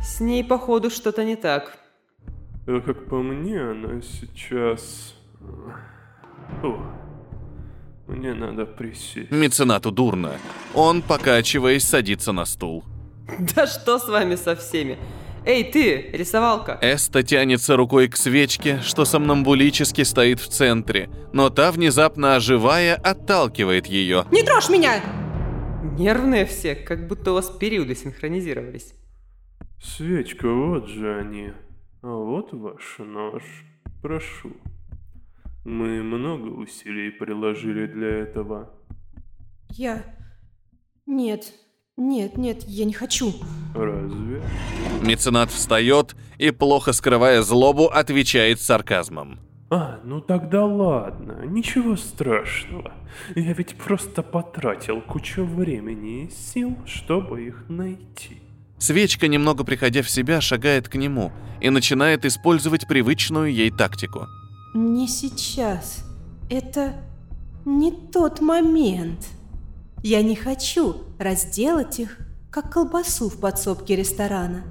С 0.03 0.21
ней, 0.21 0.43
походу, 0.43 0.91
что-то 0.91 1.25
не 1.25 1.37
так. 1.37 1.77
А 2.67 2.81
как 2.81 3.09
по 3.09 3.17
мне, 3.17 3.61
она 3.61 4.01
сейчас... 4.01 5.15
Фу. 6.61 6.79
Мне 8.07 8.35
надо 8.35 8.67
присесть. 8.67 9.31
Меценату 9.31 9.91
дурно. 9.91 10.33
Он, 10.75 11.03
покачиваясь, 11.03 11.85
садится 11.85 12.33
на 12.33 12.45
стул. 12.45 12.85
Да 13.39 13.67
что 13.67 13.99
с 13.99 14.09
вами 14.09 14.37
со 14.37 14.57
всеми? 14.57 14.99
Эй, 15.47 15.63
ты, 15.63 16.11
рисовалка. 16.13 16.79
Эста 16.81 17.23
тянется 17.23 17.77
рукой 17.77 18.09
к 18.09 18.17
свечке, 18.17 18.81
что 18.81 19.05
сомнамбулически 19.05 20.03
стоит 20.03 20.41
в 20.41 20.49
центре, 20.49 21.11
но 21.35 21.51
та, 21.51 21.71
внезапно 21.71 22.37
оживая, 22.37 22.95
отталкивает 22.95 23.87
ее. 23.87 24.25
Не 24.31 24.43
трожь 24.43 24.71
меня! 24.71 25.03
Нервные 25.99 26.47
все, 26.47 26.75
как 26.75 27.07
будто 27.07 27.33
у 27.33 27.35
вас 27.35 27.51
периоды 27.51 27.95
синхронизировались. 27.95 28.95
Свечка, 29.83 30.49
вот 30.49 30.89
же 30.89 31.15
они. 31.19 31.53
А 32.01 32.09
вот 32.09 32.55
ваш 32.55 32.97
нож. 32.99 33.43
Прошу. 34.01 34.53
Мы 35.65 36.03
много 36.03 36.49
усилий 36.49 37.11
приложили 37.11 37.87
для 37.87 38.09
этого. 38.09 38.75
Я... 39.71 40.05
Нет, 41.07 41.53
нет, 42.15 42.39
нет, 42.39 42.65
я 42.67 42.85
не 42.85 42.93
хочу. 42.93 43.33
Разве? 43.75 44.43
Меценат 45.03 45.51
встает 45.51 46.15
и, 46.39 46.51
плохо 46.51 46.93
скрывая 46.93 47.43
злобу, 47.43 47.87
отвечает 47.87 48.61
сарказмом. 48.61 49.41
А, 49.71 49.99
ну 50.05 50.21
тогда 50.21 50.65
ладно, 50.65 51.45
ничего 51.47 51.97
страшного. 51.97 52.93
Я 53.35 53.53
ведь 53.53 53.77
просто 53.77 54.23
потратил 54.23 55.01
кучу 55.01 55.45
времени 55.45 56.25
и 56.25 56.31
сил, 56.31 56.77
чтобы 56.87 57.47
их 57.47 57.65
найти. 57.69 58.41
Свечка, 58.79 59.29
немного 59.29 59.65
приходя 59.65 60.03
в 60.03 60.11
себя, 60.11 60.41
шагает 60.41 60.89
к 60.89 60.95
нему 60.97 61.33
и 61.61 61.71
начинает 61.71 62.25
использовать 62.25 62.87
привычную 62.87 63.53
ей 63.53 63.71
тактику. 63.71 64.27
Не 64.75 65.09
сейчас. 65.09 66.05
Это 66.51 66.95
не 67.65 67.91
тот 67.91 68.41
момент. 68.41 69.27
Я 70.07 70.23
не 70.23 70.37
хочу 70.37 70.97
разделать 71.19 71.99
их, 71.99 72.19
как 72.51 72.71
колбасу 72.71 73.31
в 73.31 73.41
подсобке 73.41 73.97
ресторана. 73.97 74.65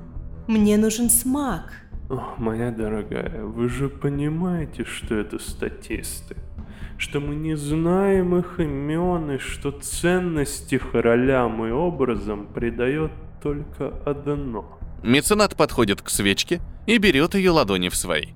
Мне 0.48 0.78
нужен 0.78 1.10
смак. 1.10 1.74
О, 2.08 2.36
моя 2.38 2.70
дорогая, 2.70 3.44
вы 3.44 3.68
же 3.68 3.90
понимаете, 3.90 4.86
что 4.86 5.16
это 5.16 5.40
статисты. 5.40 6.36
что 7.00 7.20
мы 7.20 7.34
не 7.34 7.58
знаем 7.58 8.38
их 8.38 8.60
имен 8.60 9.32
и 9.32 9.38
что 9.40 9.72
ценность 9.72 10.72
их 10.72 10.94
ролям 10.94 11.66
и 11.66 11.72
образом 11.72 12.46
придает 12.54 13.12
только 13.42 13.88
одно. 14.06 14.78
Меценат 15.02 15.56
подходит 15.56 16.04
к 16.04 16.10
свечке 16.10 16.62
и 16.86 17.00
берет 17.00 17.34
ее 17.34 17.50
ладони 17.50 17.90
в 17.90 17.96
свои. 17.96 18.28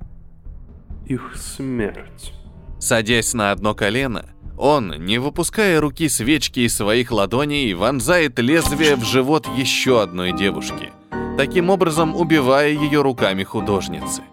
Их 1.05 1.35
смерть. 1.35 2.33
Садясь 2.79 3.35
на 3.35 3.51
одно 3.51 3.75
колено, 3.75 4.25
он, 4.57 5.05
не 5.05 5.19
выпуская 5.19 5.79
руки 5.79 6.09
свечки 6.09 6.61
из 6.61 6.75
своих 6.75 7.11
ладоней, 7.11 7.73
вонзает 7.73 8.39
лезвие 8.39 8.95
в 8.95 9.03
живот 9.03 9.47
еще 9.55 10.01
одной 10.01 10.31
девушки, 10.31 10.91
таким 11.37 11.69
образом 11.69 12.15
убивая 12.15 12.69
ее 12.69 13.01
руками 13.01 13.43
художницы. 13.43 14.23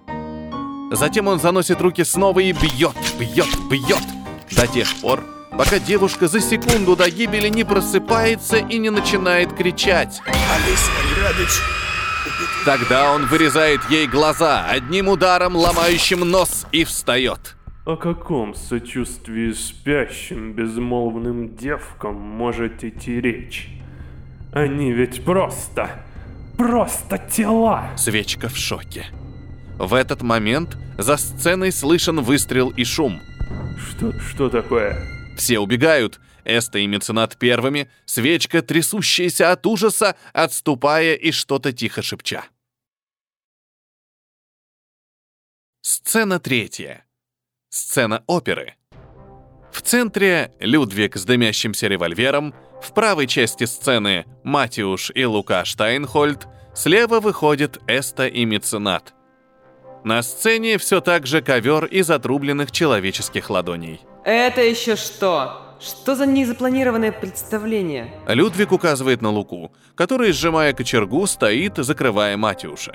Затем 0.91 1.29
он 1.29 1.41
заносит 1.41 1.81
руки 1.81 2.05
снова 2.05 2.41
и 2.41 2.53
бьет, 2.53 2.97
бьет, 3.19 3.49
бьет, 3.71 4.05
до 4.51 4.67
тех 4.67 4.89
пор, 4.97 5.25
пока 5.57 5.79
девушка 5.79 6.29
за 6.29 6.41
секунду 6.41 6.97
до 6.97 7.11
гибели 7.11 7.49
не 7.49 7.65
просыпается 7.65 8.57
и 8.57 8.79
не 8.79 8.91
начинает 8.91 9.53
кричать. 9.53 10.21
Тогда 12.65 13.13
он 13.13 13.27
вырезает 13.27 13.81
ей 13.91 14.07
глаза, 14.07 14.65
одним 14.67 15.09
ударом 15.09 15.55
ломающим 15.55 16.21
нос 16.21 16.67
и 16.73 16.85
встает. 16.85 17.54
О 17.85 17.97
каком 17.97 18.55
сочувствии 18.55 19.53
спящим 19.53 20.55
безмолвным 20.55 21.55
девкам 21.55 22.15
может 22.15 22.83
идти 22.83 23.21
речь? 23.21 23.69
Они 24.53 24.91
ведь 24.91 25.23
просто, 25.23 26.03
просто 26.57 27.19
тела. 27.19 27.91
Свечка 27.99 28.49
в 28.49 28.57
шоке. 28.57 29.05
В 29.79 29.93
этот 29.93 30.23
момент 30.23 30.79
за 30.97 31.19
сценой 31.19 31.73
слышен 31.73 32.21
выстрел 32.23 32.71
и 32.71 32.85
шум. 32.85 33.21
Что, 33.77 34.19
что 34.19 34.49
такое? 34.49 34.97
Все 35.37 35.59
убегают. 35.59 36.21
Эста 36.45 36.79
и 36.79 36.87
Меценат 36.87 37.37
первыми, 37.37 37.91
свечка, 38.07 38.63
трясущаяся 38.63 39.53
от 39.53 39.67
ужаса, 39.67 40.17
отступая 40.33 41.17
и 41.17 41.33
что-то 41.33 41.73
тихо 41.73 42.01
шепча. 42.01 42.45
Сцена 45.83 46.39
третья. 46.39 47.04
Сцена 47.75 48.23
оперы. 48.29 48.75
В 49.73 49.83
центре 49.83 50.53
Людвиг 50.61 51.17
с 51.17 51.25
дымящимся 51.25 51.89
револьвером, 51.89 52.55
в 52.81 52.95
правой 52.95 53.27
части 53.27 53.65
сцены 53.65 54.27
Матиуш 54.45 55.11
и 55.13 55.25
Лука 55.25 55.65
Штайнхольд, 55.65 56.47
слева 56.73 57.19
выходит 57.19 57.81
Эста 57.89 58.29
и 58.29 58.45
Меценат. 58.45 59.13
На 60.05 60.23
сцене 60.23 60.79
все 60.79 61.01
так 61.01 61.27
же 61.27 61.43
ковер 61.43 61.87
из 61.87 62.11
отрубленных 62.11 62.71
человеческих 62.71 63.51
ладоней. 63.51 64.01
Это 64.25 64.61
еще 64.63 64.95
что? 64.95 65.77
Что 65.81 66.15
за 66.15 66.27
незапланированное 66.27 67.11
представление? 67.11 68.15
Людвиг 68.29 68.71
указывает 68.71 69.21
на 69.21 69.31
Луку, 69.31 69.73
который, 69.97 70.31
сжимая 70.31 70.75
кочергу, 70.75 71.27
стоит, 71.27 71.79
закрывая 71.79 72.37
Матиуша. 72.37 72.95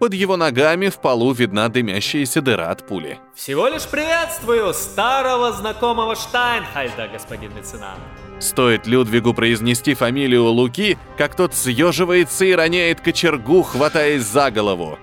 Под 0.00 0.14
его 0.14 0.38
ногами 0.38 0.88
в 0.88 0.98
полу 0.98 1.34
видна 1.34 1.68
дымящаяся 1.68 2.40
дыра 2.40 2.70
от 2.70 2.86
пули. 2.86 3.18
Всего 3.34 3.68
лишь 3.68 3.86
приветствую 3.86 4.72
старого 4.72 5.52
знакомого 5.52 6.16
Штайнхальда, 6.16 7.08
господин 7.12 7.54
меценат. 7.54 7.98
Стоит 8.38 8.86
Людвигу 8.86 9.34
произнести 9.34 9.92
фамилию 9.92 10.44
Луки, 10.44 10.96
как 11.18 11.36
тот 11.36 11.54
съеживается 11.54 12.46
и 12.46 12.52
роняет 12.52 13.02
кочергу, 13.02 13.62
хватаясь 13.62 14.22
за 14.22 14.50
голову. 14.50 14.98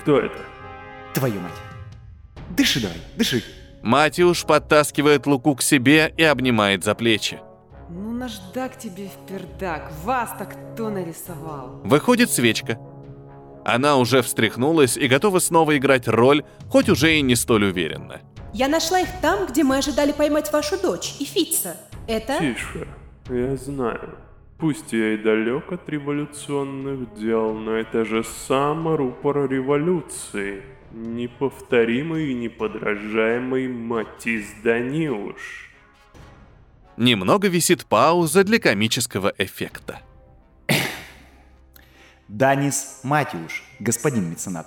Кто 0.00 0.18
это? 0.18 0.38
Твою 1.14 1.40
мать. 1.40 1.52
Дыши 2.50 2.80
давай, 2.80 2.98
дыши. 3.14 3.44
Матиуш 3.82 4.44
подтаскивает 4.44 5.24
Луку 5.28 5.54
к 5.54 5.62
себе 5.62 6.12
и 6.16 6.24
обнимает 6.24 6.82
за 6.82 6.96
плечи. 6.96 7.38
Ну 7.88 8.10
наждак 8.10 8.76
тебе 8.76 9.08
в 9.08 9.28
пердак, 9.28 9.92
вас-то 10.02 10.46
кто 10.46 10.90
нарисовал? 10.90 11.80
Выходит 11.84 12.28
свечка. 12.28 12.76
Она 13.64 13.96
уже 13.96 14.22
встряхнулась 14.22 14.96
и 14.96 15.06
готова 15.06 15.38
снова 15.38 15.76
играть 15.76 16.08
роль, 16.08 16.42
хоть 16.68 16.88
уже 16.88 17.16
и 17.16 17.22
не 17.22 17.36
столь 17.36 17.64
уверенно. 17.66 18.20
Я 18.52 18.68
нашла 18.68 19.00
их 19.00 19.08
там, 19.20 19.46
где 19.46 19.64
мы 19.64 19.78
ожидали 19.78 20.12
поймать 20.12 20.52
вашу 20.52 20.80
дочь 20.80 21.14
и 21.20 21.24
Фитца. 21.24 21.76
Это... 22.06 22.38
Тише, 22.38 22.86
я 23.30 23.56
знаю. 23.56 24.18
Пусть 24.58 24.92
я 24.92 25.14
и 25.14 25.16
далек 25.16 25.72
от 25.72 25.88
революционных 25.88 27.14
дел, 27.14 27.54
но 27.54 27.72
это 27.72 28.04
же 28.04 28.22
сам 28.22 28.94
рупор 28.94 29.50
революции. 29.50 30.62
Неповторимый 30.92 32.30
и 32.30 32.34
неподражаемый 32.34 33.66
Матис 33.68 34.44
Даниуш. 34.62 35.70
Немного 36.96 37.48
висит 37.48 37.86
пауза 37.86 38.44
для 38.44 38.58
комического 38.60 39.32
эффекта. 39.38 40.00
Данис 42.32 43.00
Матиуш, 43.02 43.62
господин 43.78 44.30
меценат. 44.30 44.66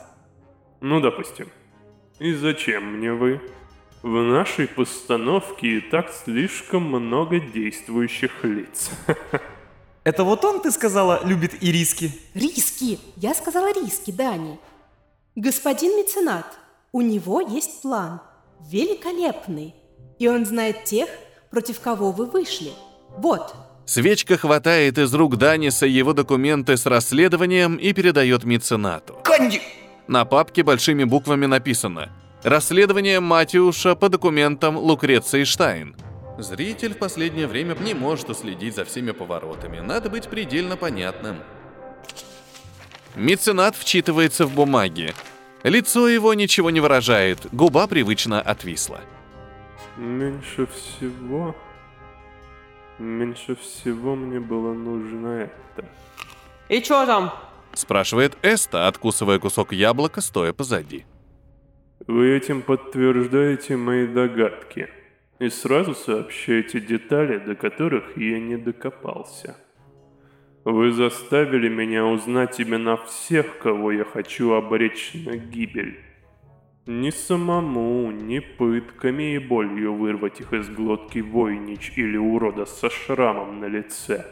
Ну, 0.81 1.01
допустим. 1.01 1.49
И 2.19 2.31
зачем 2.31 2.97
мне 2.97 3.11
вы? 3.11 3.41
В 4.03 4.21
нашей 4.21 4.67
постановке 4.67 5.77
и 5.77 5.81
так 5.81 6.11
слишком 6.11 6.83
много 6.83 7.39
действующих 7.39 8.43
лиц. 8.43 8.91
Это 10.03 10.23
вот 10.23 10.45
он, 10.45 10.61
ты 10.61 10.69
сказала, 10.69 11.25
любит 11.25 11.63
и 11.63 11.71
риски? 11.71 12.11
Риски! 12.35 12.99
Я 13.15 13.33
сказала 13.33 13.73
риски, 13.73 14.11
Дани. 14.11 14.59
Господин 15.35 15.97
меценат, 15.97 16.45
у 16.91 17.01
него 17.01 17.41
есть 17.41 17.81
план. 17.81 18.21
Великолепный. 18.69 19.73
И 20.19 20.27
он 20.27 20.45
знает 20.45 20.83
тех, 20.83 21.09
против 21.49 21.79
кого 21.79 22.11
вы 22.11 22.27
вышли. 22.27 22.73
Вот, 23.17 23.55
Свечка 23.85 24.37
хватает 24.37 24.97
из 24.97 25.13
рук 25.13 25.37
Даниса 25.37 25.85
его 25.85 26.13
документы 26.13 26.75
с 26.75 26.85
расследованием 26.85 27.75
и 27.75 27.93
передает 27.93 28.43
меценату. 28.43 29.19
Канди! 29.23 29.61
На 30.07 30.25
папке 30.25 30.63
большими 30.63 31.03
буквами 31.03 31.45
написано 31.45 32.09
«Расследование 32.43 33.19
Матиуша 33.19 33.95
по 33.95 34.09
документам 34.09 34.77
Лукреции 34.77 35.43
Штайн». 35.43 35.95
Зритель 36.37 36.93
в 36.93 36.97
последнее 36.97 37.47
время 37.47 37.75
не 37.79 37.93
может 37.93 38.29
уследить 38.29 38.75
за 38.75 38.85
всеми 38.85 39.11
поворотами. 39.11 39.79
Надо 39.79 40.09
быть 40.09 40.27
предельно 40.27 40.75
понятным. 40.77 41.37
Меценат 43.15 43.75
вчитывается 43.75 44.45
в 44.45 44.53
бумаги. 44.53 45.13
Лицо 45.63 46.09
его 46.09 46.33
ничего 46.33 46.69
не 46.71 46.81
выражает, 46.81 47.39
губа 47.51 47.87
привычно 47.87 48.41
отвисла. 48.41 48.99
Меньше 49.97 50.67
всего... 50.67 51.55
Меньше 52.99 53.55
всего 53.55 54.15
мне 54.15 54.39
было 54.39 54.73
нужно 54.73 55.27
это. 55.27 55.85
И 56.69 56.81
чё 56.81 57.05
там? 57.05 57.33
Спрашивает 57.73 58.37
Эста, 58.41 58.87
откусывая 58.87 59.37
кусок 59.39 59.73
яблока, 59.73 60.21
стоя 60.21 60.53
позади. 60.53 61.05
Вы 62.07 62.37
этим 62.37 62.61
подтверждаете 62.61 63.75
мои 63.75 64.07
догадки 64.07 64.89
и 65.39 65.49
сразу 65.49 65.93
сообщаете 65.93 66.79
детали, 66.79 67.37
до 67.37 67.55
которых 67.55 68.15
я 68.15 68.39
не 68.39 68.57
докопался. 68.57 69.57
Вы 70.63 70.93
заставили 70.93 71.67
меня 71.67 72.05
узнать 72.05 72.61
имена 72.61 72.97
всех, 72.97 73.59
кого 73.59 73.91
я 73.91 74.05
хочу 74.05 74.53
обречь 74.53 75.11
на 75.13 75.35
гибель. 75.35 75.99
Ни 76.87 77.09
самому, 77.09 78.11
ни 78.11 78.37
пытками 78.37 79.33
и 79.33 79.39
болью 79.39 79.95
вырвать 79.95 80.39
их 80.39 80.53
из 80.53 80.69
глотки 80.69 81.17
войнич 81.17 81.93
или 81.95 82.15
урода 82.15 82.67
со 82.67 82.91
шрамом 82.91 83.59
на 83.59 83.65
лице. 83.65 84.23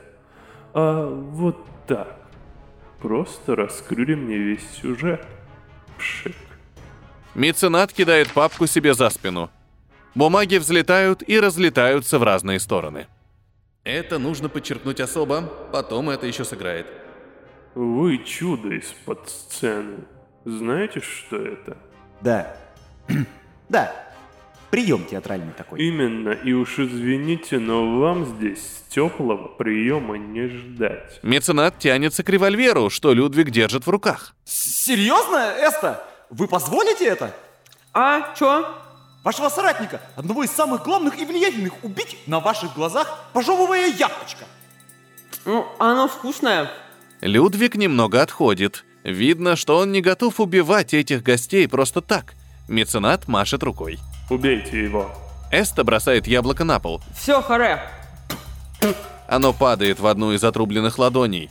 А 0.74 1.08
вот 1.10 1.66
так. 1.88 2.20
Просто 3.02 3.56
раскрыли 3.56 4.14
мне 4.14 4.38
весь 4.38 4.70
сюжет. 4.70 5.26
Пшик. 5.98 6.36
Меценат 7.34 7.92
кидает 7.92 8.32
папку 8.32 8.68
себе 8.68 8.94
за 8.94 9.10
спину. 9.10 9.50
Бумаги 10.14 10.58
взлетают 10.58 11.28
и 11.28 11.40
разлетаются 11.40 12.20
в 12.20 12.24
разные 12.24 12.60
стороны. 12.60 13.08
Это 13.84 14.20
нужно 14.20 14.48
подчеркнуть 14.48 15.00
особо, 15.00 15.42
потом 15.72 16.12
это 16.12 16.28
еще 16.28 16.46
сыграет. 16.46 16.86
Вы 17.74 18.20
чудо 18.20 18.70
из-под 18.76 19.28
сцены. 19.28 20.06
Знаете, 20.46 21.02
что 21.02 21.38
это? 21.38 21.78
Да. 22.24 22.56
да. 23.70 23.94
Прием 24.72 25.06
театральный 25.06 25.54
такой. 25.54 25.80
Именно, 25.82 26.30
и 26.30 26.52
уж 26.54 26.80
извините, 26.80 27.60
но 27.60 28.00
вам 28.00 28.26
здесь 28.26 28.84
теплого 28.90 29.48
приема 29.50 30.18
не 30.18 30.48
ждать. 30.48 31.20
Меценат 31.22 31.78
тянется 31.78 32.24
к 32.24 32.30
револьверу, 32.30 32.90
что 32.90 33.14
Людвиг 33.14 33.52
держит 33.52 33.86
в 33.86 33.90
руках. 33.90 34.34
Серьезно, 34.46 35.54
Эста? 35.60 36.04
Вы 36.32 36.48
позволите 36.48 37.06
это? 37.06 37.36
А, 37.94 38.34
чё? 38.36 38.68
Вашего 39.24 39.50
соратника, 39.50 40.02
одного 40.16 40.44
из 40.44 40.52
самых 40.52 40.84
главных 40.84 41.20
и 41.20 41.26
влиятельных, 41.26 41.74
убить 41.84 42.18
на 42.26 42.40
ваших 42.40 42.74
глазах, 42.74 43.26
пожевывая 43.32 43.88
яблочко. 43.88 44.46
Ну, 45.46 45.68
оно 45.78 46.08
вкусное. 46.08 46.72
Людвиг 47.22 47.76
немного 47.76 48.22
отходит. 48.22 48.84
Видно, 49.04 49.56
что 49.56 49.78
он 49.78 49.92
не 49.92 50.02
готов 50.02 50.40
убивать 50.40 50.94
этих 50.94 51.24
гостей 51.24 51.68
просто 51.68 52.02
так. 52.02 52.34
Меценат 52.68 53.28
машет 53.28 53.62
рукой. 53.64 54.00
Убейте 54.30 54.82
его. 54.82 55.12
Эста 55.52 55.84
бросает 55.84 56.26
яблоко 56.26 56.64
на 56.64 56.80
пол. 56.80 57.02
Все, 57.16 57.42
харе. 57.42 57.82
Оно 59.28 59.54
падает 59.54 60.00
в 60.00 60.08
одну 60.08 60.32
из 60.34 60.44
отрубленных 60.44 60.98
ладоней. 60.98 61.50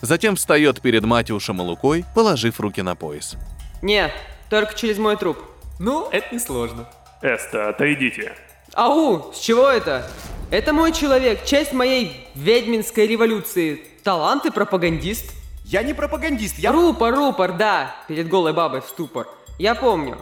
Затем 0.00 0.36
встает 0.36 0.80
перед 0.80 1.04
Матюшем 1.04 1.60
и 1.60 1.64
Лукой, 1.64 2.04
положив 2.14 2.60
руки 2.60 2.82
на 2.82 2.94
пояс. 2.94 3.36
Не, 3.82 4.10
только 4.50 4.74
через 4.74 4.98
мой 4.98 5.16
труп. 5.16 5.38
Ну, 5.78 6.08
это 6.10 6.34
несложно. 6.34 6.88
Эста, 7.22 7.68
отойдите. 7.68 8.32
Ау, 8.74 9.32
с 9.32 9.40
чего 9.40 9.68
это? 9.68 10.10
Это 10.50 10.72
мой 10.72 10.92
человек, 10.92 11.44
часть 11.44 11.72
моей 11.72 12.26
ведьминской 12.34 13.06
революции. 13.06 13.82
Талант 14.02 14.46
и 14.46 14.50
пропагандист. 14.50 15.35
Я 15.68 15.82
не 15.82 15.94
пропагандист, 15.94 16.60
я... 16.60 16.70
Рупор, 16.70 17.12
рупор, 17.12 17.56
да, 17.56 17.96
перед 18.06 18.28
голой 18.28 18.52
бабой 18.52 18.80
в 18.82 18.84
ступор. 18.84 19.26
Я 19.58 19.74
помню. 19.74 20.16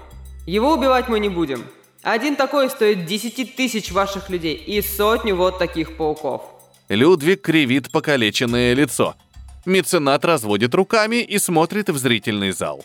Его 0.47 0.73
убивать 0.73 1.09
мы 1.09 1.21
не 1.21 1.29
будем. 1.29 1.67
Один 2.03 2.35
такой 2.35 2.71
стоит 2.71 3.05
10 3.05 3.55
тысяч 3.55 3.93
ваших 3.93 4.31
людей 4.31 4.55
и 4.55 4.81
сотню 4.81 5.37
вот 5.37 5.59
таких 5.59 5.99
пауков. 5.99 6.41
Людвиг 6.89 7.43
кривит 7.43 7.91
покалеченное 7.91 8.73
лицо. 8.73 9.17
Меценат 9.67 10.25
разводит 10.25 10.75
руками 10.75 11.17
и 11.17 11.37
смотрит 11.39 11.91
в 11.91 11.99
зрительный 11.99 12.53
зал. 12.53 12.83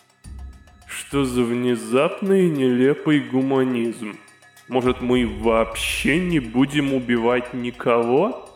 Что 0.86 1.24
за 1.24 1.44
внезапный 1.44 2.48
и 2.48 2.50
нелепый 2.50 3.22
гуманизм? 3.22 4.20
Может, 4.68 5.00
мы 5.00 5.26
вообще 5.26 6.20
не 6.20 6.42
будем 6.42 6.94
убивать 6.94 7.54
никого? 7.54 8.50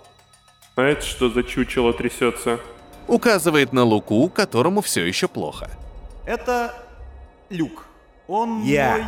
А 0.76 0.82
это 0.82 1.06
что 1.06 1.30
за 1.30 1.44
чучело 1.44 1.94
трясется? 1.94 2.60
Указывает 3.08 3.74
на 3.74 3.84
Луку, 3.84 4.30
которому 4.30 4.82
все 4.82 5.06
еще 5.06 5.28
плохо. 5.28 5.70
Это 6.26 6.74
Люк. 7.50 7.86
Он 8.28 8.62
Я. 8.64 8.98
мой... 8.98 9.06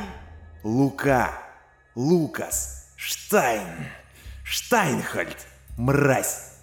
Лука. 0.64 1.32
Лукас. 1.96 2.94
Штайн. 2.98 3.68
Штайнхольд. 4.44 5.48
Мразь. 5.78 6.54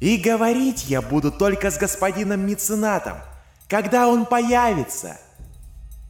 И 0.00 0.16
говорить 0.16 0.86
я 0.88 1.02
буду 1.02 1.30
только 1.30 1.70
с 1.70 1.78
господином 1.78 2.46
меценатом, 2.46 3.18
когда 3.68 4.08
он 4.08 4.24
появится. 4.24 5.18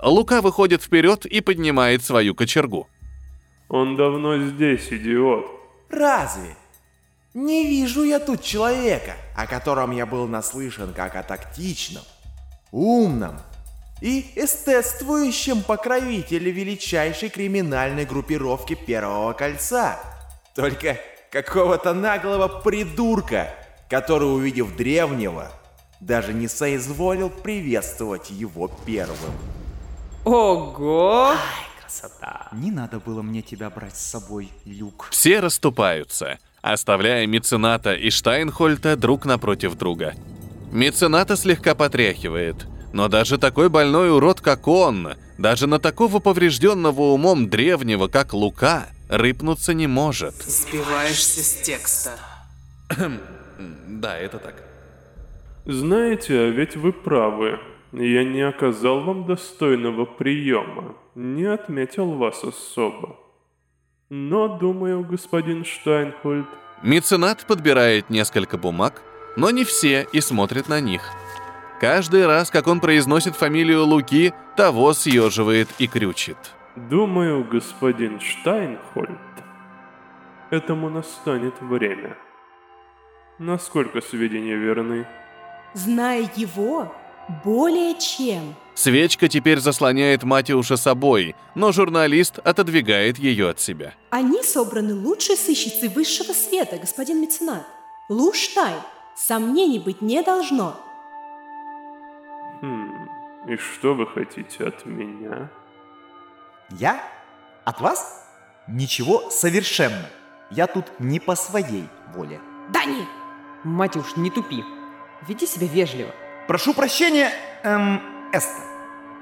Лука 0.00 0.40
выходит 0.42 0.82
вперед 0.82 1.26
и 1.26 1.40
поднимает 1.40 2.04
свою 2.04 2.34
кочергу. 2.34 2.88
Он 3.68 3.96
давно 3.96 4.38
здесь, 4.38 4.88
идиот. 4.92 5.46
Разве? 5.90 6.56
Не 7.34 7.64
вижу 7.66 8.02
я 8.02 8.18
тут 8.18 8.42
человека, 8.42 9.14
о 9.36 9.46
котором 9.46 9.92
я 9.92 10.04
был 10.04 10.26
наслышан 10.26 10.92
как 10.92 11.14
о 11.14 11.22
тактичном, 11.22 12.02
умном 12.72 13.38
и 14.00 14.32
эстетствующем 14.34 15.62
покровителе 15.62 16.50
величайшей 16.50 17.28
криминальной 17.28 18.04
группировки 18.04 18.74
Первого 18.74 19.32
Кольца. 19.32 20.00
Только 20.56 20.98
какого-то 21.30 21.94
наглого 21.94 22.48
придурка, 22.48 23.54
который, 23.88 24.24
увидев 24.24 24.74
древнего, 24.74 25.52
даже 26.00 26.32
не 26.32 26.48
соизволил 26.48 27.30
приветствовать 27.30 28.30
его 28.30 28.68
первым. 28.84 29.34
Ого! 30.24 31.34
Красота. 31.80 32.48
Не 32.52 32.70
надо 32.70 32.98
было 32.98 33.22
мне 33.22 33.42
тебя 33.42 33.70
брать 33.70 33.96
с 33.96 34.04
собой, 34.04 34.50
Люк. 34.64 35.08
Все 35.10 35.40
расступаются, 35.40 36.38
оставляя 36.62 37.26
Мецената 37.26 37.94
и 37.94 38.10
Штайнхольта 38.10 38.96
друг 38.96 39.24
напротив 39.24 39.76
друга. 39.76 40.14
Мецената 40.72 41.36
слегка 41.36 41.74
потряхивает, 41.74 42.66
но 42.92 43.08
даже 43.08 43.38
такой 43.38 43.68
больной 43.68 44.10
урод, 44.10 44.40
как 44.40 44.68
он, 44.68 45.14
даже 45.38 45.66
на 45.66 45.78
такого 45.78 46.20
поврежденного 46.20 47.00
умом 47.00 47.48
древнего, 47.48 48.08
как 48.08 48.32
Лука, 48.32 48.86
рыпнуться 49.08 49.74
не 49.74 49.86
может. 49.86 50.34
Сбиваешься 50.34 51.42
с 51.42 51.62
текста. 51.62 52.12
Да, 53.86 54.16
это 54.16 54.38
так. 54.38 54.54
Знаете, 55.66 56.38
а 56.38 56.48
ведь 56.48 56.74
вы 56.76 56.92
правы. 56.94 57.58
Я 57.92 58.24
не 58.24 58.40
оказал 58.40 59.00
вам 59.02 59.26
достойного 59.26 60.06
приема, 60.06 60.94
не 61.14 61.44
отметил 61.44 62.12
вас 62.12 62.42
особо. 62.44 63.18
Но, 64.10 64.48
думаю, 64.48 65.04
господин 65.04 65.64
Штайнхольд, 65.64 66.46
Меценат 66.82 67.46
подбирает 67.46 68.10
несколько 68.10 68.58
бумаг, 68.58 69.02
но 69.36 69.50
не 69.50 69.62
все 69.64 70.04
и 70.12 70.20
смотрит 70.20 70.68
на 70.68 70.80
них. 70.80 71.02
Каждый 71.80 72.26
раз, 72.26 72.50
как 72.50 72.66
он 72.66 72.80
произносит 72.80 73.36
фамилию 73.36 73.84
Луки, 73.84 74.34
того 74.56 74.94
съеживает 74.94 75.68
и 75.78 75.86
крючит. 75.86 76.36
думаю, 76.74 77.44
господин 77.44 78.18
Штайнхольд, 78.18 79.10
этому 80.50 80.90
настанет 80.90 81.54
время. 81.60 82.16
Насколько 83.38 84.00
сведения 84.00 84.56
верны? 84.56 85.06
Зная 85.74 86.28
его, 86.34 86.92
более 87.44 87.96
чем. 87.98 88.56
Свечка 88.82 89.28
теперь 89.28 89.60
заслоняет 89.60 90.22
Матиуша 90.22 90.78
собой, 90.78 91.36
но 91.54 91.70
журналист 91.70 92.38
отодвигает 92.38 93.18
ее 93.18 93.50
от 93.50 93.60
себя. 93.60 93.92
Они 94.08 94.42
собраны 94.42 94.94
лучшей 94.94 95.36
сыщицей 95.36 95.88
высшего 95.90 96.32
света, 96.32 96.78
господин 96.78 97.20
меценат. 97.20 97.66
Лу 98.08 98.32
Штайн. 98.32 98.80
Сомнений 99.14 99.78
быть 99.80 100.00
не 100.00 100.22
должно. 100.22 100.80
Хм, 102.62 103.10
и 103.48 103.56
что 103.58 103.92
вы 103.92 104.06
хотите 104.06 104.64
от 104.64 104.86
меня? 104.86 105.50
Я? 106.70 107.04
От 107.66 107.82
вас? 107.82 108.26
Ничего 108.66 109.28
совершенно. 109.28 110.06
Я 110.50 110.66
тут 110.66 110.86
не 110.98 111.20
по 111.20 111.36
своей 111.36 111.84
воле. 112.14 112.40
Дани! 112.70 113.06
Матюш, 113.62 114.16
не 114.16 114.30
тупи. 114.30 114.64
Веди 115.28 115.46
себя 115.46 115.66
вежливо. 115.66 116.14
Прошу 116.48 116.72
прощения, 116.72 117.30
эм, 117.62 118.00
Эста. 118.32 118.69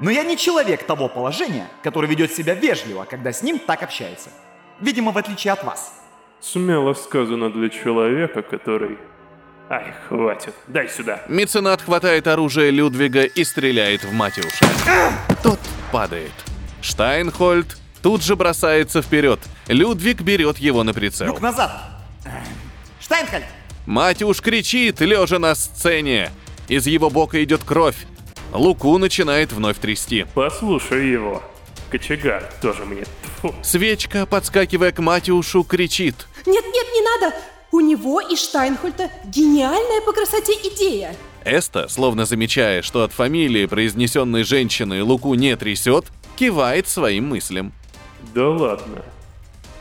Но 0.01 0.11
я 0.11 0.23
не 0.23 0.37
человек 0.37 0.87
того 0.87 1.09
положения, 1.09 1.69
который 1.83 2.09
ведет 2.09 2.33
себя 2.33 2.55
вежливо, 2.55 3.05
когда 3.05 3.33
с 3.33 3.43
ним 3.43 3.59
так 3.59 3.83
общается. 3.83 4.31
Видимо, 4.81 5.11
в 5.11 5.19
отличие 5.19 5.53
от 5.53 5.65
вас. 5.65 5.93
Смело 6.41 6.95
сказано 6.95 7.51
для 7.51 7.69
человека, 7.69 8.43
который... 8.43 8.97
Ай, 9.71 9.93
хватит, 10.09 10.55
дай 10.67 10.89
сюда. 10.89 11.21
Меценат 11.29 11.83
хватает 11.83 12.27
оружие 12.27 12.71
Людвига 12.71 13.25
и 13.25 13.45
стреляет 13.45 14.05
в 14.05 14.13
Матиуша. 14.13 14.65
Тот 15.43 15.59
падает. 15.93 16.33
Штайнхольд 16.81 17.77
тут 18.01 18.23
же 18.23 18.37
бросается 18.37 19.03
вперед. 19.03 19.41
Людвиг 19.67 20.23
берет 20.23 20.59
его 20.59 20.85
на 20.85 20.95
прицел. 20.95 21.27
Люк 21.27 21.41
назад! 21.41 21.73
Штайнхальд! 23.01 23.45
Матюш 23.85 24.41
кричит, 24.41 25.01
лежа 25.01 25.39
на 25.39 25.55
сцене. 25.55 26.31
Из 26.69 26.87
его 26.87 27.11
бока 27.11 27.43
идет 27.43 27.65
кровь. 27.65 27.97
Луку 28.53 28.97
начинает 28.99 29.53
вновь 29.53 29.79
трясти. 29.79 30.27
Послушай 30.35 31.11
его. 31.11 31.43
Кочегар 31.91 32.51
тоже 32.61 32.85
мне. 32.85 33.05
Тьфу. 33.23 33.55
Свечка, 33.63 34.27
подскакивая 34.27 34.93
к 34.93 34.99
Матюшу, 34.99 35.65
кричит. 35.65 36.27
Нет, 36.47 36.65
нет, 36.65 36.87
не 36.95 37.03
надо! 37.03 37.37
У 37.71 37.81
него 37.81 38.21
и 38.21 38.35
Штайнхольта 38.35 39.11
гениальная 39.27 40.01
по 40.01 40.13
красоте 40.13 40.53
идея. 40.53 41.15
Эста, 41.45 41.89
словно 41.89 42.25
замечая, 42.25 42.83
что 42.83 43.03
от 43.03 43.13
фамилии, 43.13 43.67
произнесенной 43.67 44.43
женщиной, 44.43 45.03
Луку 45.03 45.35
не 45.35 45.55
трясет, 45.57 46.07
кивает 46.37 46.89
своим 46.89 47.29
мыслям. 47.29 47.73
Да 48.35 48.49
ладно. 48.49 49.03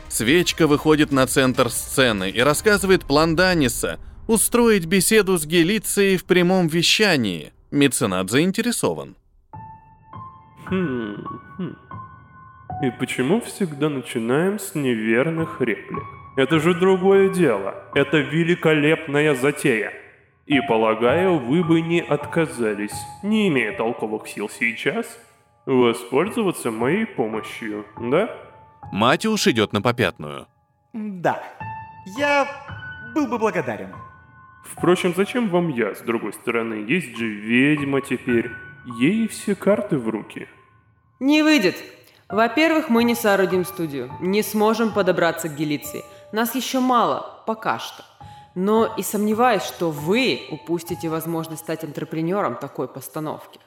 Свечка 0.08 0.66
выходит 0.66 1.12
на 1.12 1.26
центр 1.26 1.70
сцены 1.70 2.30
и 2.30 2.40
рассказывает 2.40 3.04
план 3.04 3.36
Даниса 3.36 3.98
устроить 4.26 4.84
беседу 4.84 5.38
с 5.38 5.46
Гелицией 5.46 6.16
в 6.16 6.24
прямом 6.24 6.68
вещании. 6.68 7.52
Меценат 7.70 8.30
заинтересован. 8.30 9.16
Хм, 10.66 11.16
хм. 11.56 11.76
И 12.82 12.90
почему 12.98 13.40
всегда 13.40 13.88
начинаем 13.88 14.58
с 14.58 14.74
неверных 14.74 15.60
реплик? 15.60 16.04
Это 16.36 16.60
же 16.60 16.72
другое 16.72 17.28
дело. 17.28 17.74
Это 17.94 18.18
великолепная 18.18 19.34
затея. 19.34 19.92
И 20.46 20.60
полагаю, 20.62 21.38
вы 21.38 21.62
бы 21.62 21.82
не 21.82 22.00
отказались, 22.00 22.94
не 23.22 23.48
имея 23.48 23.76
толковых 23.76 24.26
сил 24.28 24.48
сейчас, 24.48 25.18
воспользоваться 25.66 26.70
моей 26.70 27.04
помощью, 27.04 27.84
да? 28.00 28.34
Матюш 28.92 29.46
идет 29.48 29.74
на 29.74 29.82
попятную. 29.82 30.46
Да, 30.94 31.42
я 32.16 32.48
был 33.14 33.26
бы 33.26 33.38
благодарен. 33.38 33.92
Впрочем, 34.72 35.14
зачем 35.16 35.48
вам 35.48 35.68
я, 35.68 35.94
с 35.94 36.00
другой 36.00 36.32
стороны? 36.32 36.84
Есть 36.86 37.16
же 37.16 37.26
ведьма 37.26 38.00
теперь. 38.00 38.50
Ей 38.98 39.26
все 39.28 39.54
карты 39.54 39.98
в 39.98 40.08
руки. 40.08 40.48
Не 41.20 41.42
выйдет. 41.42 41.76
Во-первых, 42.28 42.90
мы 42.90 43.04
не 43.04 43.14
соорудим 43.14 43.64
студию, 43.64 44.12
не 44.20 44.42
сможем 44.42 44.92
подобраться 44.92 45.48
к 45.48 45.56
Гелиции. 45.56 46.04
Нас 46.30 46.54
еще 46.54 46.78
мало, 46.80 47.42
пока 47.46 47.78
что. 47.78 48.04
Но 48.54 48.94
и 48.98 49.02
сомневаюсь, 49.02 49.62
что 49.62 49.90
вы 49.90 50.42
упустите 50.50 51.08
возможность 51.08 51.62
стать 51.62 51.84
антрепренером 51.84 52.56
такой 52.56 52.86
постановки. 52.86 53.60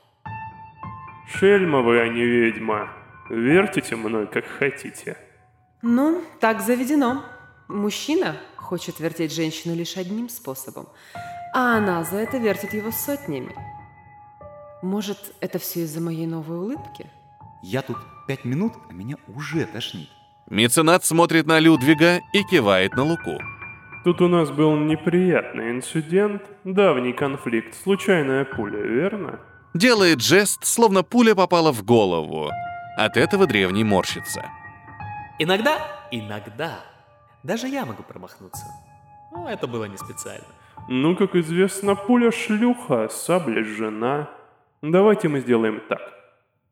Шельма 1.27 1.81
вы, 1.81 2.01
а 2.01 2.07
не 2.07 2.23
ведьма. 2.23 2.89
Вертите 3.29 3.95
мной, 3.95 4.27
как 4.27 4.45
хотите. 4.45 5.17
Ну, 5.81 6.21
так 6.39 6.61
заведено. 6.61 7.23
Мужчина 7.71 8.35
хочет 8.57 8.99
вертеть 8.99 9.33
женщину 9.33 9.73
лишь 9.73 9.95
одним 9.95 10.27
способом, 10.27 10.89
а 11.53 11.77
она 11.77 12.03
за 12.03 12.17
это 12.17 12.37
вертит 12.37 12.73
его 12.73 12.91
сотнями. 12.91 13.55
Может, 14.81 15.33
это 15.39 15.57
все 15.57 15.83
из-за 15.83 16.01
моей 16.01 16.27
новой 16.27 16.57
улыбки? 16.57 17.09
Я 17.63 17.81
тут 17.81 17.95
пять 18.27 18.43
минут, 18.43 18.73
а 18.89 18.93
меня 18.93 19.15
уже 19.27 19.65
тошнит. 19.65 20.09
Меценат 20.49 21.05
смотрит 21.05 21.47
на 21.47 21.59
Людвига 21.59 22.19
и 22.33 22.43
кивает 22.43 22.93
на 22.95 23.03
Луку. 23.03 23.39
Тут 24.03 24.19
у 24.19 24.27
нас 24.27 24.49
был 24.51 24.75
неприятный 24.75 25.71
инцидент, 25.71 26.41
давний 26.65 27.13
конфликт, 27.13 27.73
случайная 27.81 28.43
пуля, 28.43 28.79
верно? 28.81 29.39
Делает 29.73 30.19
жест, 30.19 30.65
словно 30.65 31.03
пуля 31.03 31.35
попала 31.35 31.71
в 31.71 31.85
голову. 31.85 32.49
От 32.97 33.15
этого 33.15 33.47
древний 33.47 33.85
морщится. 33.85 34.43
Иногда, 35.39 35.77
иногда, 36.11 36.79
даже 37.43 37.67
я 37.67 37.85
могу 37.85 38.03
промахнуться. 38.03 38.65
Но 39.31 39.49
это 39.49 39.67
было 39.67 39.85
не 39.85 39.97
специально. 39.97 40.45
Ну, 40.87 41.15
как 41.15 41.35
известно, 41.35 41.95
пуля 41.95 42.31
шлюха, 42.31 43.07
сабля 43.09 43.63
жена. 43.63 44.29
Давайте 44.81 45.27
мы 45.27 45.39
сделаем 45.39 45.81
так. 45.87 46.01